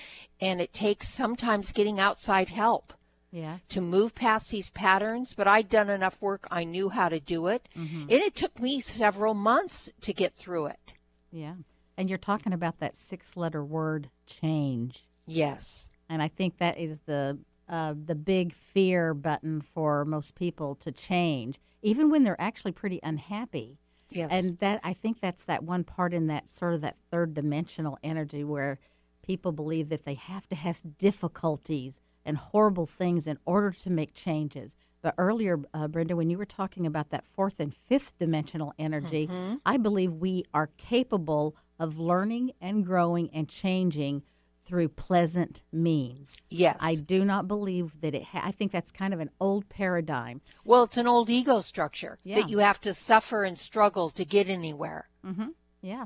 [0.41, 2.93] And it takes sometimes getting outside help.
[3.31, 3.61] Yes.
[3.69, 6.47] To move past these patterns, but I'd done enough work.
[6.49, 7.69] I knew how to do it.
[7.77, 8.01] Mm-hmm.
[8.01, 10.93] And it took me several months to get through it.
[11.31, 11.53] Yeah.
[11.95, 15.05] And you're talking about that six letter word change.
[15.27, 15.87] Yes.
[16.09, 17.37] And I think that is the
[17.69, 22.99] uh, the big fear button for most people to change, even when they're actually pretty
[23.03, 23.77] unhappy.
[24.09, 24.29] Yes.
[24.31, 27.99] And that I think that's that one part in that sort of that third dimensional
[28.03, 28.79] energy where
[29.21, 34.15] people believe that they have to have difficulties and horrible things in order to make
[34.15, 34.75] changes.
[35.01, 39.27] But earlier, uh, Brenda, when you were talking about that fourth and fifth dimensional energy,
[39.27, 39.55] mm-hmm.
[39.65, 44.23] I believe we are capable of learning and growing and changing
[44.69, 46.37] through pleasant means.
[46.51, 46.77] Yes.
[46.79, 50.41] I do not believe that it, ha- I think that's kind of an old paradigm.
[50.63, 52.35] Well, it's an old ego structure yeah.
[52.35, 55.09] that you have to suffer and struggle to get anywhere.
[55.25, 55.47] Mm-hmm.
[55.81, 56.05] Yeah.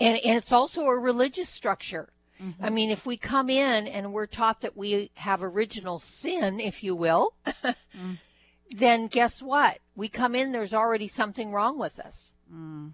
[0.00, 2.08] And, and it's also a religious structure.
[2.42, 2.64] Mm-hmm.
[2.64, 6.82] I mean, if we come in and we're taught that we have original sin, if
[6.82, 8.18] you will, mm.
[8.74, 9.78] then guess what?
[9.94, 12.32] We come in, there's already something wrong with us.
[12.50, 12.92] Mm.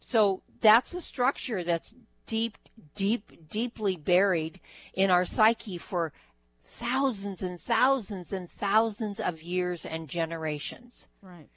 [0.00, 1.92] So that's a structure that's
[2.26, 2.58] deep,
[2.94, 4.60] deep, deeply buried
[4.94, 6.12] in our psyche for
[6.64, 11.06] thousands and thousands and thousands of years and generations.
[11.22, 11.48] Right.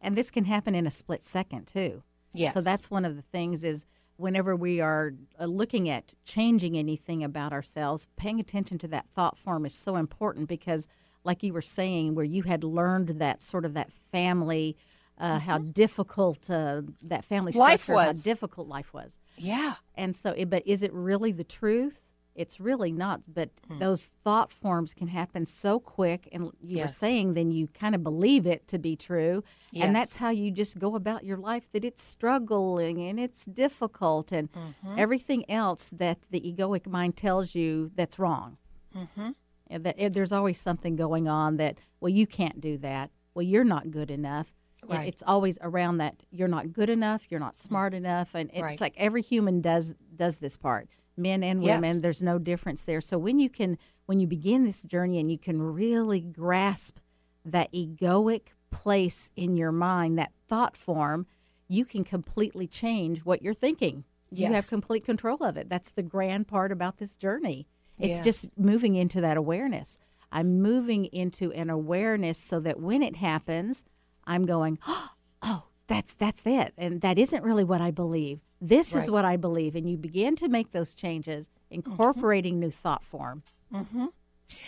[0.00, 2.02] And this can happen in a split second too.
[2.32, 2.54] Yes.
[2.54, 3.86] So that's one of the things is
[4.16, 9.38] whenever we are uh, looking at changing anything about ourselves, paying attention to that thought
[9.38, 10.86] form is so important because
[11.24, 14.76] like you were saying where you had learned that sort of that family
[15.18, 15.38] uh, mm-hmm.
[15.38, 19.18] how difficult uh, that family structure, how difficult life was.
[19.36, 19.74] Yeah.
[19.94, 22.02] And so, but is it really the truth?
[22.34, 23.22] It's really not.
[23.26, 23.80] But mm.
[23.80, 26.86] those thought forms can happen so quick, and you yes.
[26.86, 29.84] were saying, then you kind of believe it to be true, yes.
[29.84, 31.68] and that's how you just go about your life.
[31.72, 34.94] That it's struggling and it's difficult, and mm-hmm.
[34.96, 38.56] everything else that the egoic mind tells you that's wrong.
[38.96, 39.30] Mm-hmm.
[39.70, 43.10] And that and there's always something going on that well, you can't do that.
[43.34, 44.54] Well, you're not good enough
[44.96, 45.08] Right.
[45.08, 47.62] It's always around that you're not good enough, you're not mm.
[47.62, 48.80] smart enough, and it's right.
[48.80, 51.96] like every human does does this part, men and women.
[51.96, 52.02] Yes.
[52.02, 53.00] There's no difference there.
[53.00, 56.98] So when you can, when you begin this journey, and you can really grasp
[57.44, 61.26] that egoic place in your mind, that thought form,
[61.68, 64.04] you can completely change what you're thinking.
[64.30, 64.48] Yes.
[64.48, 65.68] You have complete control of it.
[65.68, 67.66] That's the grand part about this journey.
[67.98, 68.24] It's yes.
[68.24, 69.98] just moving into that awareness.
[70.30, 73.84] I'm moving into an awareness so that when it happens,
[74.28, 74.78] I'm going,
[75.42, 78.40] oh, that's that's it, and that isn't really what I believe.
[78.60, 79.02] This right.
[79.02, 82.60] is what I believe, and you begin to make those changes, incorporating mm-hmm.
[82.60, 83.42] new thought form.
[83.72, 84.06] Mm-hmm.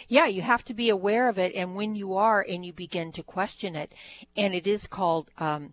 [0.08, 3.12] Yeah, you have to be aware of it, and when you are, and you begin
[3.12, 3.92] to question it,
[4.36, 5.72] and it is called um,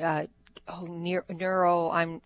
[0.00, 0.26] uh,
[0.66, 0.86] oh,
[1.28, 1.90] neuro.
[1.90, 2.20] I'm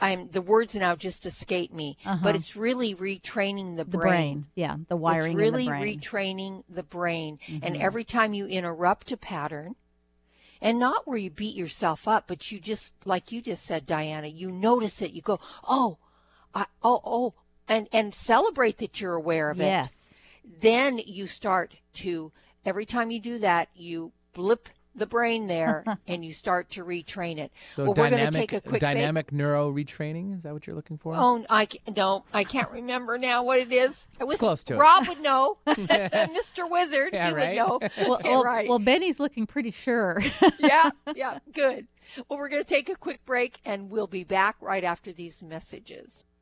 [0.00, 2.20] I'm the words now just escape me, uh-huh.
[2.22, 4.02] but it's really retraining the brain.
[4.02, 5.32] The brain, yeah, the wiring.
[5.32, 7.64] It's really retraining the brain, mm-hmm.
[7.64, 9.76] and every time you interrupt a pattern,
[10.60, 14.26] and not where you beat yourself up, but you just, like you just said, Diana,
[14.26, 15.12] you notice it.
[15.12, 15.98] You go, oh,
[16.54, 17.34] I, oh, oh,
[17.68, 19.64] and, and celebrate that you're aware of it.
[19.64, 20.12] Yes.
[20.60, 22.32] Then you start to,
[22.64, 27.38] every time you do that, you blip the brain there and you start to retrain
[27.38, 27.52] it.
[27.62, 31.14] So well, dynamic, we're dynamic neuro retraining is that what you're looking for?
[31.16, 34.06] Oh, I no, I can't remember now what it is.
[34.20, 35.08] I was, it's close to Rob it.
[35.10, 35.58] would know.
[35.66, 36.70] Mr.
[36.70, 37.48] Wizard, yeah, he right?
[37.48, 37.88] would know.
[37.98, 38.68] well, well, right.
[38.68, 40.22] well, Benny's looking pretty sure.
[40.58, 41.86] yeah, yeah, good.
[42.28, 45.42] Well, we're going to take a quick break and we'll be back right after these
[45.42, 46.24] messages.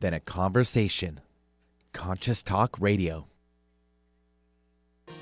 [0.00, 1.20] than a conversation.
[1.92, 3.26] Conscious Talk Radio.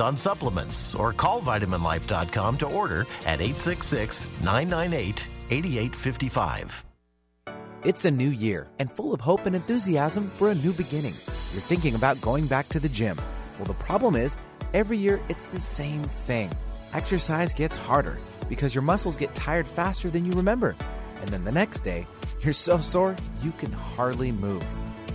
[0.00, 6.84] on supplements or call vitaminlife.com to order at 866 998 8855.
[7.84, 11.14] It's a new year and full of hope and enthusiasm for a new beginning.
[11.52, 13.16] You're thinking about going back to the gym.
[13.58, 14.36] Well, the problem is,
[14.74, 16.50] every year it's the same thing.
[16.92, 20.74] Exercise gets harder because your muscles get tired faster than you remember.
[21.20, 22.06] And then the next day,
[22.40, 24.64] you're so sore you can hardly move.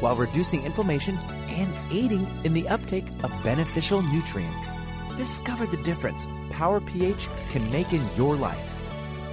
[0.00, 1.16] while reducing inflammation
[1.48, 4.70] and aiding in the uptake of beneficial nutrients.
[5.16, 6.26] Discover the difference
[6.60, 8.76] Power pH can make in your life.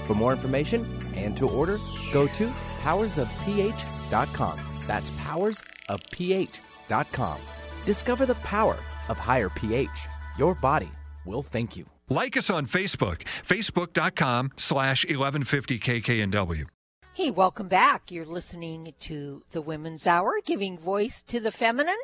[0.06, 1.78] For more information and to order,
[2.14, 2.48] go to
[2.84, 4.60] powersofph.com.
[4.88, 7.38] That's powersofph.com.
[7.86, 8.78] Discover the power
[9.10, 10.08] of higher pH.
[10.38, 10.90] Your body
[11.26, 11.86] will thank you.
[12.10, 16.77] Like us on Facebook, facebook.com slash 1150 KKNW.
[17.18, 18.12] Hey, welcome back.
[18.12, 21.98] You're listening to the Women's Hour, giving voice to the feminine.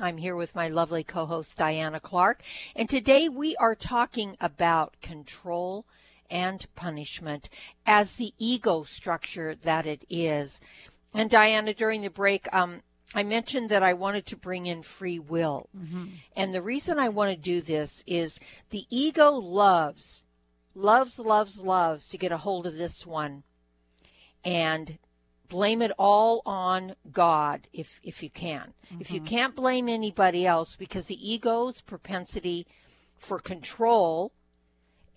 [0.00, 2.42] I'm here with my lovely co host, Diana Clark,
[2.74, 5.86] and today we are talking about control
[6.28, 7.48] and punishment
[7.86, 10.60] as the ego structure that it is.
[11.14, 12.82] And Diana, during the break, um,
[13.14, 15.68] I mentioned that I wanted to bring in free will.
[15.78, 16.06] Mm-hmm.
[16.34, 20.24] And the reason I want to do this is the ego loves,
[20.74, 23.44] loves, loves, loves to get a hold of this one
[24.46, 24.96] and
[25.48, 28.72] blame it all on God if if you can.
[28.86, 29.00] Mm-hmm.
[29.00, 29.28] If you mm-hmm.
[29.28, 32.66] can't blame anybody else because the ego's propensity
[33.18, 34.32] for control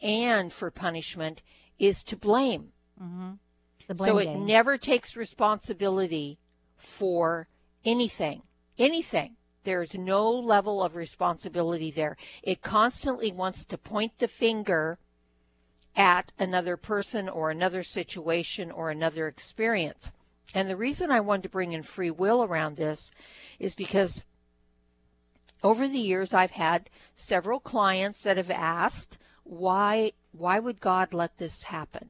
[0.02, 1.42] and for punishment
[1.78, 2.72] is to blame.
[3.02, 3.94] Mm-hmm.
[3.94, 4.46] blame so it game.
[4.46, 6.40] never takes responsibility
[6.76, 7.48] for
[7.86, 8.42] anything.
[8.78, 9.36] Anything.
[9.64, 12.18] There's no level of responsibility there.
[12.42, 14.98] It constantly wants to point the finger
[16.00, 20.12] at another person or another situation or another experience.
[20.56, 23.12] And the reason I wanted to bring in free will around this
[23.60, 24.24] is because
[25.62, 31.38] over the years I've had several clients that have asked why why would God let
[31.38, 32.10] this happen?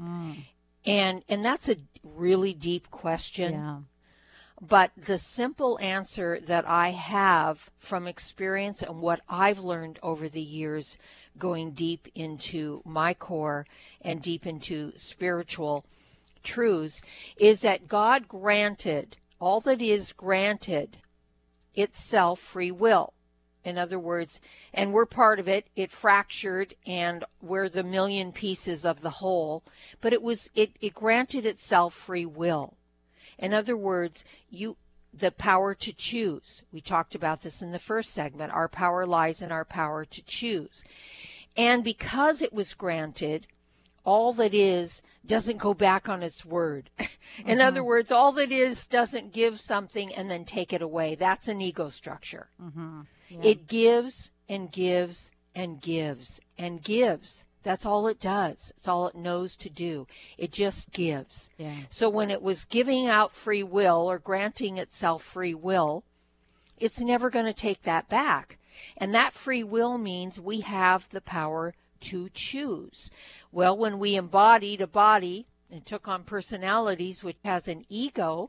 [0.00, 0.46] Mm.
[0.86, 3.52] And and that's a really deep question.
[3.52, 3.78] Yeah.
[4.60, 10.42] But the simple answer that I have from experience and what I've learned over the
[10.42, 10.98] years
[11.38, 13.66] going deep into my core
[14.00, 15.84] and deep into spiritual
[16.42, 17.00] truths
[17.36, 20.98] is that God granted all that is granted
[21.74, 23.12] itself free will.
[23.64, 24.40] In other words,
[24.74, 29.62] and we're part of it, it fractured and we're the million pieces of the whole,
[30.00, 32.74] but it was it, it granted itself free will.
[33.38, 34.76] In other words, you
[35.12, 36.62] the power to choose.
[36.72, 38.52] We talked about this in the first segment.
[38.52, 40.84] Our power lies in our power to choose.
[41.56, 43.46] And because it was granted,
[44.04, 46.90] all that is doesn't go back on its word.
[46.98, 47.60] in mm-hmm.
[47.60, 51.14] other words, all that is doesn't give something and then take it away.
[51.14, 52.48] That's an ego structure.
[52.62, 53.00] Mm-hmm.
[53.28, 53.40] Yeah.
[53.42, 57.44] It gives and gives and gives and gives.
[57.68, 58.72] That's all it does.
[58.78, 60.06] It's all it knows to do.
[60.38, 61.50] It just gives.
[61.58, 61.80] Yeah.
[61.90, 66.02] So when it was giving out free will or granting itself free will,
[66.78, 68.56] it's never going to take that back.
[68.96, 73.10] And that free will means we have the power to choose.
[73.52, 78.48] Well, when we embodied a body and took on personalities which has an ego,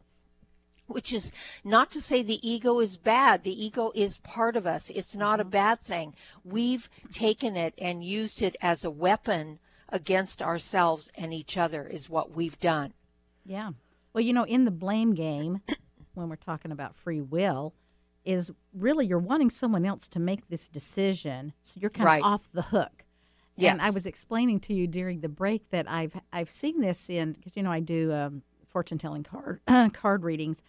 [0.89, 1.31] which is
[1.63, 3.43] not to say the ego is bad.
[3.43, 4.89] The ego is part of us.
[4.89, 5.51] It's not a mm-hmm.
[5.51, 6.15] bad thing.
[6.43, 12.09] We've taken it and used it as a weapon against ourselves and each other, is
[12.09, 12.93] what we've done.
[13.45, 13.71] Yeah.
[14.13, 15.61] Well, you know, in the blame game,
[16.13, 17.73] when we're talking about free will,
[18.25, 22.21] is really you're wanting someone else to make this decision, so you're kind right.
[22.21, 23.05] of off the hook.
[23.55, 23.73] Yes.
[23.73, 27.33] And I was explaining to you during the break that I've I've seen this in
[27.33, 29.61] because you know I do um, fortune telling card
[29.93, 30.61] card readings,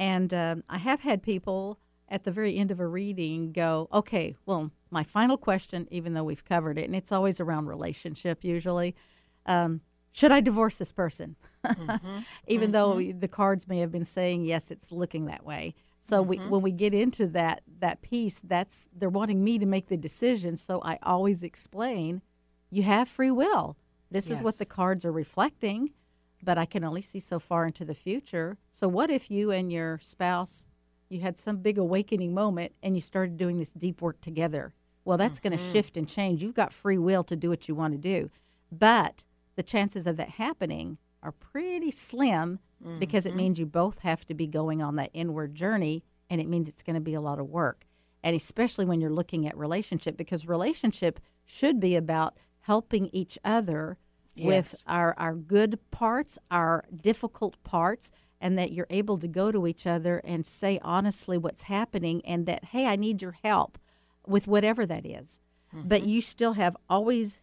[0.00, 1.78] and um, I have had people
[2.08, 6.24] at the very end of a reading go, okay, well, my final question, even though
[6.24, 8.96] we've covered it, and it's always around relationship usually.
[9.44, 11.36] Um, should I divorce this person?
[11.64, 12.18] Mm-hmm.
[12.48, 13.10] even mm-hmm.
[13.10, 15.74] though the cards may have been saying yes, it's looking that way.
[16.00, 16.30] So mm-hmm.
[16.30, 19.98] we, when we get into that that piece, that's they're wanting me to make the
[19.98, 20.56] decision.
[20.56, 22.22] So I always explain,
[22.70, 23.76] you have free will.
[24.10, 24.38] This yes.
[24.38, 25.90] is what the cards are reflecting
[26.42, 28.58] but I can only see so far into the future.
[28.70, 30.66] So, what if you and your spouse,
[31.08, 34.74] you had some big awakening moment and you started doing this deep work together?
[35.04, 35.50] Well, that's mm-hmm.
[35.50, 36.42] going to shift and change.
[36.42, 38.30] You've got free will to do what you want to do,
[38.70, 39.24] but
[39.56, 42.98] the chances of that happening are pretty slim mm-hmm.
[42.98, 43.38] because it mm-hmm.
[43.38, 46.82] means you both have to be going on that inward journey, and it means it's
[46.82, 47.86] going to be a lot of work.
[48.22, 53.98] And especially when you're looking at relationship, because relationship should be about helping each other
[54.40, 54.72] yes.
[54.72, 58.10] with our, our good parts, our difficult parts,
[58.40, 62.46] and that you're able to go to each other and say honestly what's happening and
[62.46, 63.78] that, hey, I need your help
[64.26, 65.40] with whatever that is.
[65.74, 65.88] Mm-hmm.
[65.88, 67.40] But you still have always,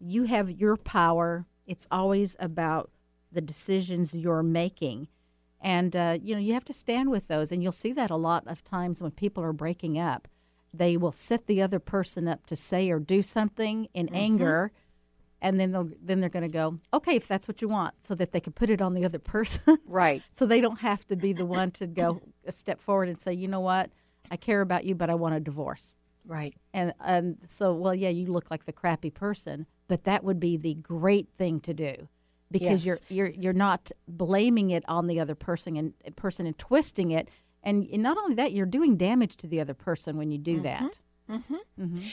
[0.00, 1.46] you have your power.
[1.66, 2.90] It's always about
[3.30, 5.08] the decisions you're making.
[5.60, 7.52] And, uh, you know, you have to stand with those.
[7.52, 10.26] And you'll see that a lot of times when people are breaking up.
[10.72, 14.14] They will set the other person up to say or do something in mm-hmm.
[14.16, 14.72] anger
[15.42, 18.14] and then they'll then they're going to go okay if that's what you want so
[18.14, 19.78] that they can put it on the other person.
[19.86, 20.22] Right.
[20.32, 23.32] So they don't have to be the one to go a step forward and say
[23.32, 23.90] you know what?
[24.30, 25.96] I care about you but i want a divorce.
[26.24, 26.54] Right.
[26.72, 30.56] And and so well yeah you look like the crappy person but that would be
[30.56, 32.08] the great thing to do
[32.50, 32.98] because yes.
[33.08, 37.28] you're you're you're not blaming it on the other person and person and twisting it.
[37.62, 40.62] And not only that you're doing damage to the other person when you do mm-hmm.
[40.62, 40.98] that
[41.30, 41.54] mm-hmm.
[41.78, 42.06] Mm-hmm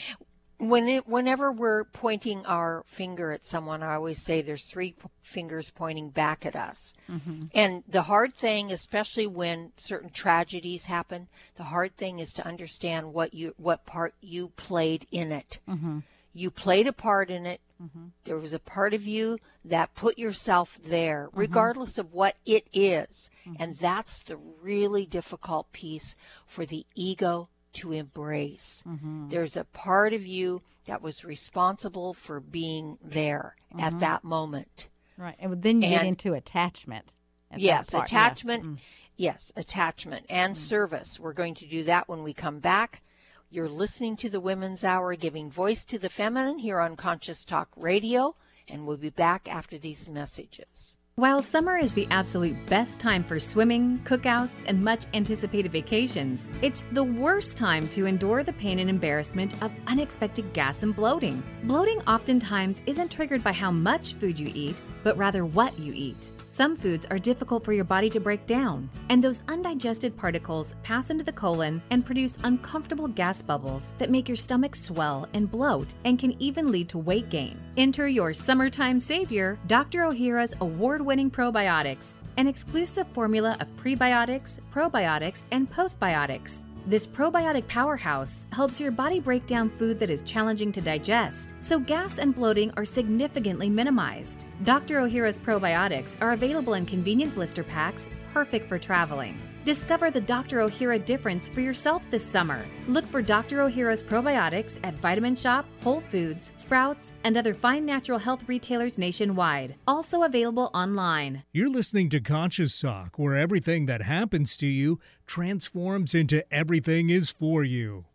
[0.58, 5.08] when it, whenever we're pointing our finger at someone, I always say there's three p-
[5.22, 6.94] fingers pointing back at us.
[7.08, 7.44] Mm-hmm.
[7.54, 13.12] And the hard thing, especially when certain tragedies happen, the hard thing is to understand
[13.12, 15.60] what you what part you played in it.
[15.68, 16.00] Mm-hmm.
[16.32, 17.60] You played a part in it.
[17.82, 18.06] Mm-hmm.
[18.24, 21.38] There was a part of you that put yourself there, mm-hmm.
[21.38, 23.30] regardless of what it is.
[23.46, 23.62] Mm-hmm.
[23.62, 28.82] And that's the really difficult piece for the ego to embrace.
[28.86, 29.28] Mm-hmm.
[29.28, 33.80] There's a part of you that was responsible for being there mm-hmm.
[33.80, 34.88] at that moment.
[35.16, 35.36] Right.
[35.38, 37.12] And then you and, get into attachment.
[37.56, 38.64] Yes, attachment.
[38.64, 38.70] Yeah.
[38.70, 38.78] Mm.
[39.16, 40.58] Yes, attachment and mm.
[40.58, 41.18] service.
[41.18, 43.02] We're going to do that when we come back.
[43.50, 47.70] You're listening to the Women's Hour, giving voice to the feminine here on Conscious Talk
[47.76, 48.36] Radio,
[48.68, 50.97] and we'll be back after these messages.
[51.18, 56.82] While summer is the absolute best time for swimming, cookouts, and much anticipated vacations, it's
[56.92, 61.42] the worst time to endure the pain and embarrassment of unexpected gas and bloating.
[61.64, 66.30] Bloating oftentimes isn't triggered by how much food you eat, but rather what you eat.
[66.50, 71.10] Some foods are difficult for your body to break down, and those undigested particles pass
[71.10, 75.92] into the colon and produce uncomfortable gas bubbles that make your stomach swell and bloat
[76.06, 77.60] and can even lead to weight gain.
[77.76, 80.04] Enter your summertime savior, Dr.
[80.04, 86.64] Ohhira's award winning probiotics, an exclusive formula of prebiotics, probiotics, and postbiotics.
[86.86, 91.78] This probiotic powerhouse helps your body break down food that is challenging to digest, so
[91.78, 94.46] gas and bloating are significantly minimized.
[94.64, 95.00] Dr.
[95.00, 99.38] Ohhira's probiotics are available in convenient blister packs, perfect for traveling.
[99.64, 100.58] Discover the Dr.
[100.58, 102.64] Ohhira difference for yourself this summer.
[102.86, 103.58] Look for Dr.
[103.58, 109.74] Ohhira's probiotics at Vitamin Shoppe, Whole Foods, Sprouts, and other fine natural health retailers nationwide.
[109.86, 111.42] Also available online.
[111.52, 117.28] You're listening to Conscious Talk, where everything that happens to you transforms into everything is
[117.28, 118.06] for you.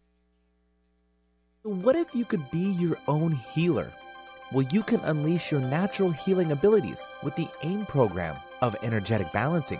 [1.61, 3.93] What if you could be your own healer?
[4.51, 9.79] Well, you can unleash your natural healing abilities with the AIM program of energetic balancing.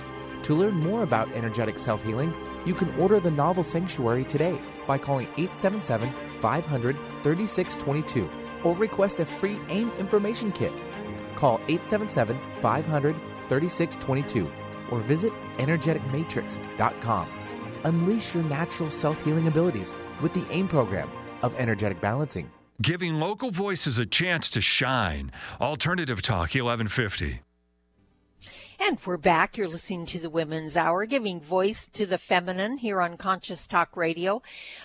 [0.43, 2.33] To learn more about energetic self healing,
[2.65, 8.29] you can order the novel Sanctuary today by calling 877 500 3622
[8.63, 10.71] or request a free AIM information kit.
[11.35, 13.15] Call 877 500
[13.49, 14.51] 3622
[14.91, 17.27] or visit energeticmatrix.com.
[17.83, 21.09] Unleash your natural self healing abilities with the AIM program
[21.41, 22.49] of energetic balancing.
[22.81, 25.31] Giving local voices a chance to shine.
[25.59, 27.41] Alternative Talk 1150.
[28.83, 29.57] And we're back.
[29.57, 33.95] You're listening to the Women's Hour, giving voice to the feminine here on Conscious Talk
[33.95, 34.41] Radio.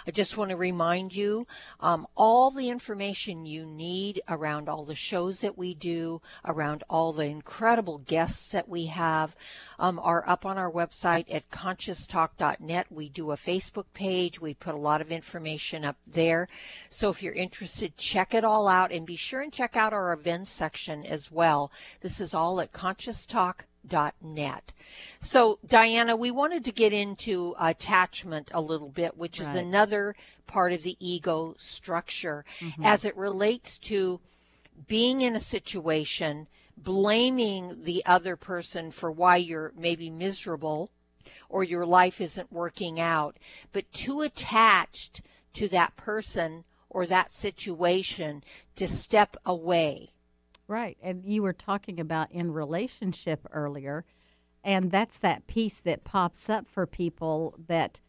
[0.06, 1.46] I just want to remind you
[1.80, 7.14] um, all the information you need around all the shows that we do, around all
[7.14, 9.34] the incredible guests that we have,
[9.78, 12.86] um, are up on our website at conscioustalk.net.
[12.90, 14.42] We do a Facebook page.
[14.42, 16.48] We put a lot of information up there.
[16.90, 20.12] So if you're interested, check it all out and be sure and check out our
[20.12, 21.72] events section as well.
[22.02, 23.64] This is all at Conscious Talk
[24.22, 24.72] net.
[25.20, 29.48] So, Diana, we wanted to get into attachment a little bit, which right.
[29.48, 30.14] is another
[30.46, 32.84] part of the ego structure mm-hmm.
[32.84, 34.20] as it relates to
[34.86, 40.90] being in a situation, blaming the other person for why you're maybe miserable
[41.48, 43.36] or your life isn't working out,
[43.72, 45.22] but too attached
[45.54, 48.42] to that person or that situation
[48.74, 50.10] to step away
[50.68, 50.96] Right.
[51.00, 54.04] And you were talking about in relationship earlier,
[54.64, 58.00] and that's that piece that pops up for people that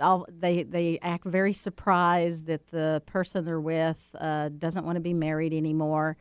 [0.00, 5.00] all they they act very surprised that the person they're with uh, doesn't want to
[5.00, 6.16] be married anymore,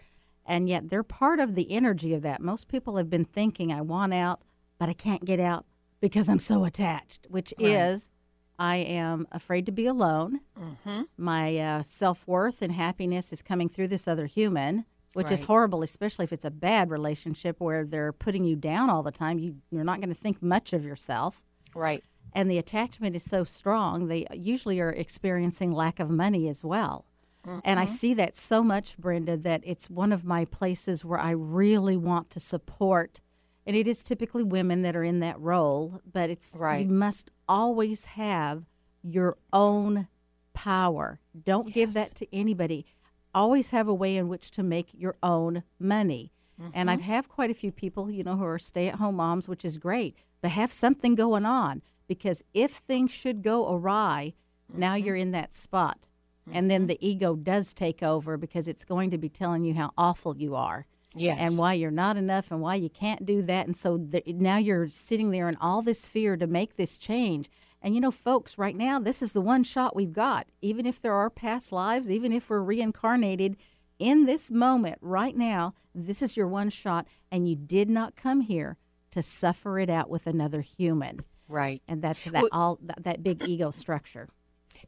[0.45, 2.41] and yet they're part of the energy of that.
[2.41, 4.41] Most people have been thinking, "I want out,
[4.77, 5.65] but I can't get out
[6.01, 7.69] because I'm so attached," which right.
[7.69, 8.11] is.
[8.59, 10.41] I am afraid to be alone.
[10.59, 11.03] Mm-hmm.
[11.17, 15.33] My uh, self worth and happiness is coming through this other human which right.
[15.33, 19.11] is horrible, especially if it's a bad relationship where they're putting you down all the
[19.11, 19.39] time.
[19.39, 21.43] You you're not going to think much of yourself.
[21.75, 22.03] Right.
[22.33, 27.05] And the attachment is so strong, they usually are experiencing lack of money as well.
[27.45, 27.59] Mm-hmm.
[27.65, 27.93] And I mm-hmm.
[27.93, 32.29] see that so much, Brenda, that it's one of my places where I really want
[32.31, 33.19] to support.
[33.65, 36.85] And it is typically women that are in that role, but it's right.
[36.85, 38.63] you must always have
[39.03, 40.07] your own
[40.53, 41.19] power.
[41.43, 41.75] Don't yes.
[41.75, 42.85] give that to anybody
[43.33, 46.31] always have a way in which to make your own money.
[46.61, 46.71] Mm-hmm.
[46.73, 49.47] And I have quite a few people, you know, who are stay at home moms,
[49.47, 54.33] which is great, but have something going on because if things should go awry,
[54.69, 54.79] mm-hmm.
[54.79, 56.07] now you're in that spot.
[56.47, 56.57] Mm-hmm.
[56.57, 56.87] And then mm-hmm.
[56.87, 60.55] the ego does take over because it's going to be telling you how awful you
[60.55, 60.85] are.
[61.13, 61.37] Yes.
[61.41, 63.65] And why you're not enough and why you can't do that.
[63.65, 67.49] And so the, now you're sitting there in all this fear to make this change.
[67.81, 70.47] And you know, folks, right now, this is the one shot we've got.
[70.61, 73.57] Even if there are past lives, even if we're reincarnated,
[73.97, 78.41] in this moment, right now, this is your one shot, and you did not come
[78.41, 78.77] here
[79.11, 81.21] to suffer it out with another human.
[81.47, 81.81] Right.
[81.87, 84.29] And that's that well, all that, that, big ego structure.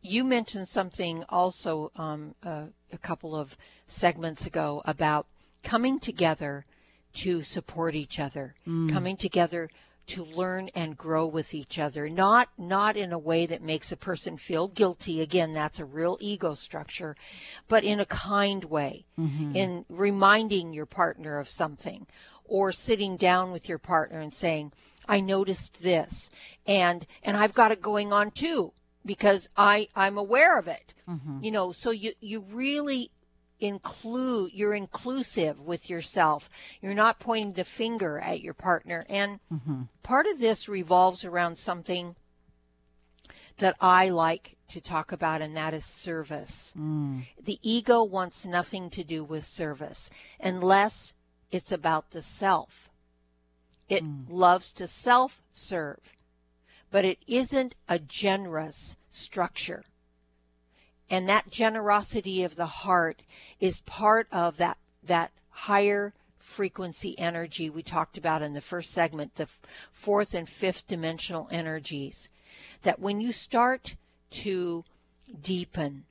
[0.01, 5.27] You mentioned something also um, uh, a couple of segments ago about
[5.61, 6.65] coming together
[7.13, 8.91] to support each other, Mm.
[8.91, 9.69] coming together
[10.05, 13.97] to learn and grow with each other not not in a way that makes a
[13.97, 17.15] person feel guilty again that's a real ego structure
[17.67, 19.55] but in a kind way Mhm.
[19.55, 22.05] in reminding your partner of something
[22.45, 24.71] or sitting down with your partner and saying
[25.07, 26.29] i noticed this
[26.67, 28.73] and and i've got it going on too
[29.05, 31.43] because i i'm aware of it Mhm.
[31.43, 33.09] you know so you you really
[33.64, 36.49] include you're inclusive with yourself
[36.82, 39.88] you're not pointing the finger at your partner and Mhm.
[40.03, 42.16] part of this revolves around something
[43.57, 46.74] that I like to talk about, and that is service.
[46.78, 47.26] Mm.
[47.41, 50.09] The ego wants nothing to do with service
[50.39, 51.14] unless
[51.51, 52.89] it's about the self.
[53.89, 56.16] It loves to self serve,
[56.89, 59.84] but it isn't a generous structure.
[61.09, 63.21] And that generosity of the heart
[63.59, 69.35] is part of that, that higher frequency energy we talked about in the first segment,
[69.35, 69.47] the
[69.91, 72.27] fourth and fifth dimensional energies.
[72.83, 73.95] That when you start
[74.31, 74.83] to
[75.41, 76.03] deepen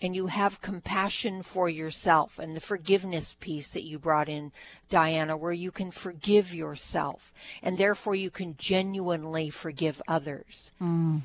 [0.00, 4.52] and you have compassion for yourself and the forgiveness piece that you brought in,
[4.88, 7.32] Diana, where you can forgive yourself
[7.62, 10.70] and therefore you can genuinely forgive others.
[10.80, 11.22] Mm.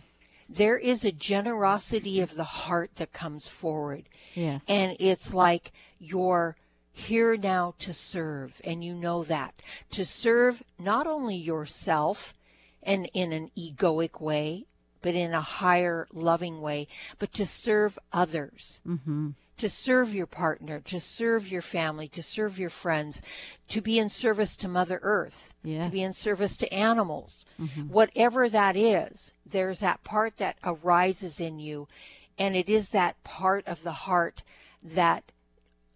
[0.50, 4.10] There is a generosity of the heart that comes forward.
[4.34, 4.64] Yes.
[4.68, 6.56] And it's like you're
[6.91, 9.56] here now to serve, and you know that.
[9.91, 12.34] To serve not only yourself
[12.84, 14.66] and in an egoic way,
[15.02, 16.88] but in a higher loving way,
[17.20, 18.80] but to serve others.
[18.88, 19.32] Mm-hmm.
[19.64, 23.22] To serve your partner, to serve your family, to serve your friends,
[23.70, 27.45] to be in service to Mother Earth, to be in service to animals.
[27.57, 27.88] Mhm.
[27.88, 31.88] Whatever that is, there's that part that arises in you,
[32.38, 34.43] and it is that part of the heart
[34.84, 35.32] that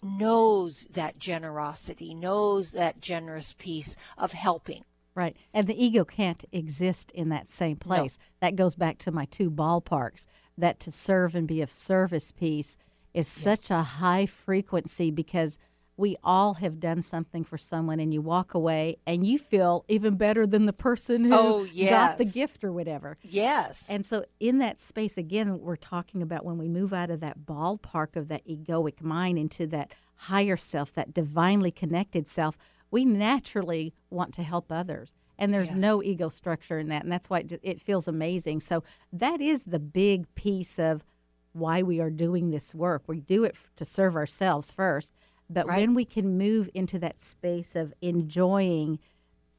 [0.02, 4.86] knows that generosity, knows that generous piece of helping.
[5.14, 5.36] Right.
[5.54, 8.18] And the ego can't exist in that same place.
[8.40, 10.26] That goes back to my two ballparks.
[10.58, 12.78] That to serve and be of service piece
[13.18, 15.58] is such a high frequency because
[16.00, 20.16] we all have done something for someone and you walk away and you feel even
[20.16, 23.18] better than the person who Oh, got the gift or whatever.
[23.24, 23.84] Yes.
[23.90, 27.40] And so, in that space, again, we're talking about when we move out of that
[27.46, 32.58] ballpark of that egoic mind into that higher self, that divinely connected self,
[32.92, 35.16] we naturally want to help others.
[35.40, 37.04] And there's no ego structure in that.
[37.04, 38.60] And that's why it feels amazing.
[38.60, 41.04] So, that is the big piece of
[41.58, 43.04] why we are doing this work.
[43.08, 45.14] We do it f- to serve ourselves first.
[45.50, 45.80] But Right.
[45.80, 49.00] when we can move into that space of enjoying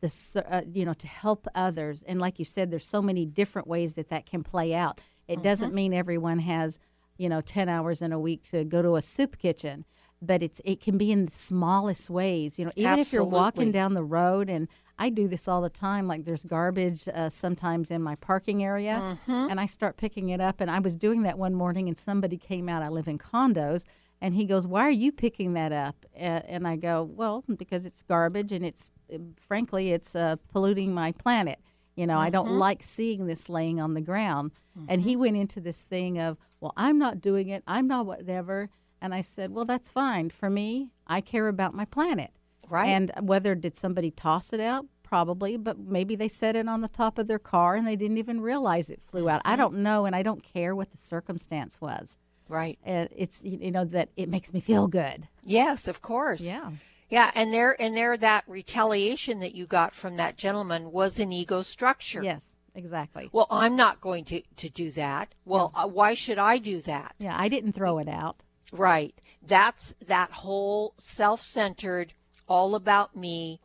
[0.00, 3.66] the uh, you know to help others and like you said there's so many different
[3.66, 6.78] ways that that can play out it doesn't mean everyone has
[7.16, 9.84] you know 10 hours in a week to go to a soup kitchen
[10.22, 13.72] but it's it can be in the smallest ways you know even if you're walking
[13.72, 14.68] down the road and
[14.98, 19.18] I do this all the time like there's garbage uh, sometimes in my parking area
[19.26, 19.50] Mhm.
[19.50, 22.36] and I start picking it up and I was doing that one morning and somebody
[22.36, 23.84] came out I live in condos
[24.20, 26.04] and he goes why are you picking that up?
[26.16, 30.92] Uh, and I go well because it's garbage and it's uh, frankly it's uh, polluting
[30.92, 31.60] my planet.
[31.94, 32.58] You know I don't Mhm.
[32.58, 34.50] like seeing this laying on the ground.
[34.88, 37.62] And he went into this thing of well I'm not doing it.
[37.66, 38.70] I'm not whatever.
[39.00, 40.30] And I said well that's fine.
[40.30, 42.30] For me I care about my planet
[42.70, 42.86] Right.
[42.88, 46.88] and whether did somebody toss it out probably but maybe they set it on the
[46.88, 50.04] top of their car and they didn't even realize it flew out i don't know
[50.04, 52.16] and i don't care what the circumstance was
[52.48, 52.78] Right.
[52.84, 56.40] and it's you know that it makes me feel good Yes, of course.
[56.42, 56.72] Yeah.
[57.10, 61.32] Yeah, and there and there that retaliation that you got from that gentleman was an
[61.32, 62.22] ego structure.
[62.22, 65.34] yes exactly Well, I'm not going to to do that.
[65.46, 67.14] Well, uh, why should I do that?
[67.18, 69.14] yeah i didn't throw it out Right.
[69.46, 72.12] That's that whole self-centered,
[72.48, 73.60] all about me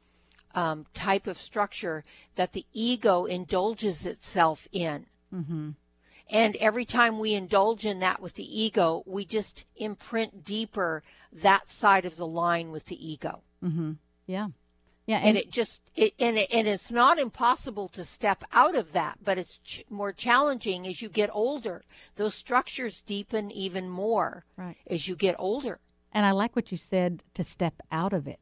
[0.55, 2.03] um, type of structure
[2.36, 5.05] that the ego indulges itself in.
[5.34, 5.69] mm-hmm.
[6.29, 11.67] And every time we indulge in that with the ego, we just imprint deeper that
[11.67, 13.41] side of the line with the ego.
[13.63, 13.93] Mm-hmm.
[14.25, 14.47] yeah
[15.05, 18.93] yeah And, it just it and, it and it's not impossible to step out of
[18.93, 21.84] that, but it's ch- more challenging as you get older.
[22.15, 24.77] Those structures deepen even more Right.
[24.88, 25.79] as you get older.
[26.13, 28.39] And I like what you said to step out of it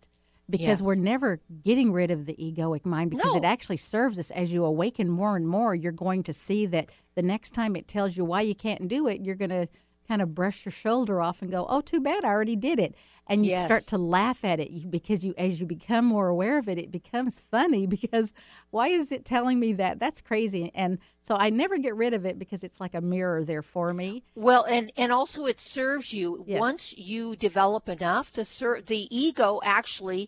[0.52, 0.82] because Yes.
[0.82, 4.64] we're never getting rid of the egoic mind because it actually serves us as you
[4.66, 5.74] awaken more and more.
[5.74, 9.08] You're going to see that the next time it tells you why you can't do
[9.08, 9.68] it, you're going to
[10.12, 12.96] kind of brush your shoulder off and go, "Oh, too bad, I already did it."
[13.28, 13.64] And you Yes.
[13.64, 16.92] start to laugh at it because you as you become more aware of it, it
[16.92, 18.34] becomes funny because
[18.72, 20.00] why is it telling me that?
[20.00, 20.70] That's crazy.
[20.76, 23.94] And so I never get rid of it because it's like a mirror there for
[23.94, 24.24] me.
[24.36, 26.60] Well, and and also it serves you Yes.
[26.60, 28.34] once you develop enough.
[28.34, 30.28] The ser- the ego actually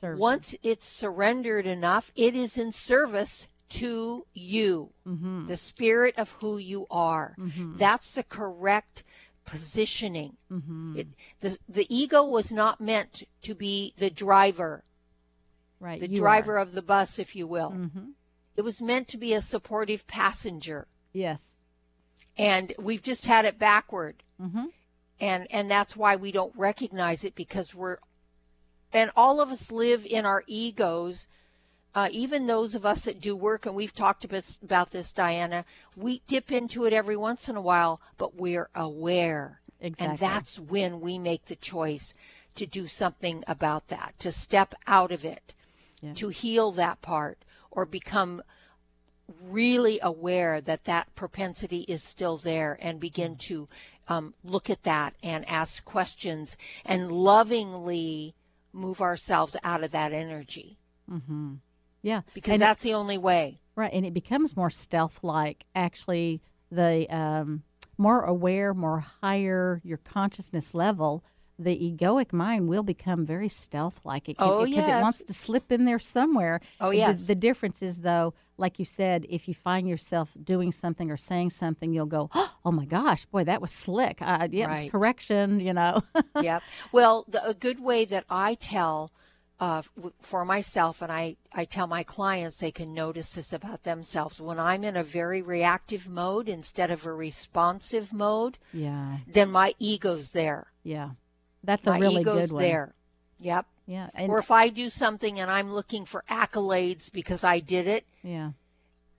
[0.00, 5.46] Once it's surrendered enough, it is in service to you, Mm-hmm.
[5.46, 7.34] the spirit of who you are.
[7.38, 7.78] Mhm.
[7.78, 9.04] That's the correct
[9.44, 10.36] positioning.
[10.50, 10.96] Mm-hmm.
[10.98, 11.08] It,
[11.40, 14.84] the, the ego was not meant to be the driver,
[15.80, 16.00] right.
[16.00, 16.60] the driver are.
[16.60, 17.70] of the bus, if you will.
[17.70, 18.12] Mhm.
[18.56, 20.86] It was meant to be a supportive passenger.
[21.12, 21.56] Yes.
[22.36, 24.22] And we've just had it backward.
[24.40, 24.66] Mm-hmm.
[25.20, 27.98] And, and that's why we don't recognize it because we're,
[28.92, 31.26] and all of us live in our egos.
[31.94, 35.64] Uh, even those of us that do work, and we've talked about, this, Diana,
[35.96, 39.60] we dip into it every once in a while, but we're aware.
[39.80, 40.06] Exactly.
[40.06, 42.14] And that's when we make the choice
[42.56, 45.54] to do something about that, to step out of it,
[46.00, 46.16] Yes.
[46.18, 47.38] to heal that part,
[47.70, 48.42] or become
[49.42, 53.68] really aware that that propensity is still there and begin to
[54.06, 58.34] um, look at that and ask questions and lovingly
[58.72, 60.76] move ourselves out of that energy
[61.10, 61.54] Mm-hmm.
[62.02, 62.22] Yeah.
[62.34, 63.60] because And it- that's the only way.
[63.76, 65.64] Right, and it becomes more stealth-like.
[65.74, 67.62] Actually, the um,
[67.96, 71.22] more aware, more higher your consciousness level,
[71.60, 74.28] the egoic mind will become very stealth-like.
[74.28, 74.98] It can, Oh, because yes.
[75.00, 76.60] it wants to slip in there somewhere.
[76.80, 77.24] Oh, The- yes.
[77.26, 81.50] The, difference is, though, like you said, if you find yourself doing something or saying
[81.50, 82.28] something, you'll go,
[82.64, 84.90] "Oh my gosh, boy, that was slick." Uh, yeah, Right.
[84.90, 85.60] correction.
[85.60, 86.02] You know.
[86.42, 86.62] yep.
[86.90, 89.12] Well, the, a good way that I tell
[89.60, 89.82] uh,
[90.20, 94.40] for myself, and I, I tell my clients they can notice this about themselves.
[94.40, 99.18] When I'm in a very reactive mode instead of a responsive mode, yeah.
[99.26, 100.68] then my ego's there.
[100.84, 101.10] Yeah.
[101.64, 102.62] That's my a really ego's good one.
[102.62, 102.94] there.
[103.40, 103.66] Yep.
[103.86, 104.10] Yeah.
[104.14, 108.04] And, or if I do something and I'm looking for accolades because I did it,
[108.22, 108.50] yeah.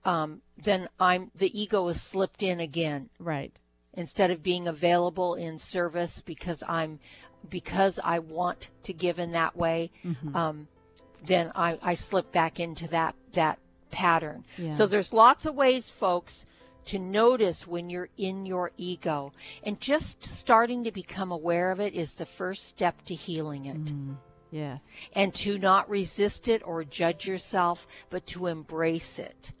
[0.04, 3.52] um, then I'm the ego is slipped in again Right.
[3.94, 7.00] instead of being available in service because I'm
[7.48, 9.90] because I want to give in that way.
[10.04, 10.34] Mhm.
[10.34, 10.68] Um,
[11.24, 13.58] then I, I slip back into that that
[13.90, 14.44] pattern.
[14.56, 14.72] Yeah.
[14.74, 16.44] So there's lots of ways, folks,
[16.86, 19.32] to notice when you're in your ego,
[19.64, 23.76] and just starting to become aware of it is the first step to healing it
[23.84, 24.16] Mm,
[24.50, 24.96] yes.
[25.14, 29.52] and to not resist it or judge yourself, but to embrace it,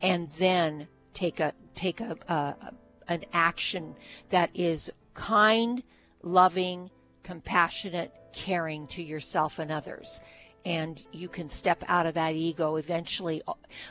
[0.00, 2.72] and then take a take a, a
[3.08, 3.94] an action
[4.30, 5.82] that is kind,
[6.22, 6.90] loving,
[7.26, 10.20] compassionate, caring to yourself and others.
[10.64, 13.42] And you can step out of that ego eventually,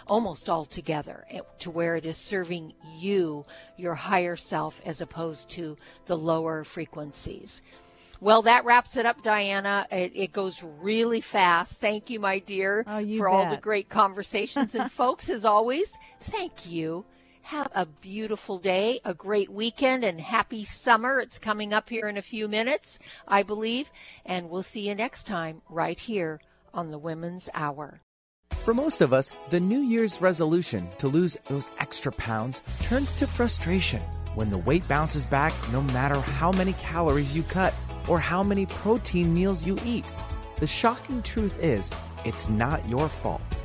[0.08, 3.46] almost altogether, eh, to where it is serving you,
[3.78, 7.62] your higher self, as opposed to the lower frequencies.
[8.22, 9.86] Well, that wraps it up, Diana.
[9.92, 11.80] It, it goes really fast.
[11.82, 14.76] Thank you, my dear, Oh, you for all the great conversations.
[14.76, 17.06] and, folks, as always, thank you.
[17.50, 21.20] Have a beautiful day, a great weekend, and happy summer.
[21.20, 23.92] It's coming up here in a few minutes, I believe.
[24.26, 26.42] And we'll see you next time right here
[26.74, 28.02] on the Women's Hour.
[28.50, 33.28] For most of us, the New Year's resolution to lose those extra pounds turns to
[33.28, 34.02] frustration
[34.34, 37.76] when the weight bounces back no matter how many calories you cut
[38.08, 40.12] or how many protein meals you eat.
[40.58, 41.92] The shocking truth is,
[42.26, 43.65] it's not your fault.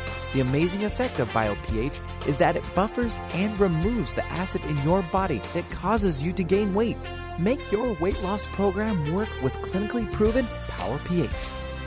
[0.33, 5.01] The amazing effect of BioPH is that it buffers and removes the acid in your
[5.03, 6.97] body that causes you to gain weight.
[7.37, 11.29] Make your weight loss program work with clinically proven Power pH.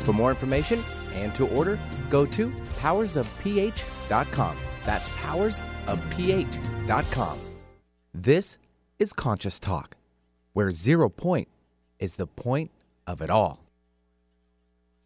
[0.04, 0.80] For more information
[1.14, 1.78] and to order,
[2.10, 4.56] go to powersofph.com.
[4.82, 7.38] That's powersofph.com.
[8.12, 8.58] This
[8.98, 9.96] is Conscious Talk,
[10.52, 11.48] where zero point
[11.98, 12.70] is the point
[13.06, 13.63] of it all.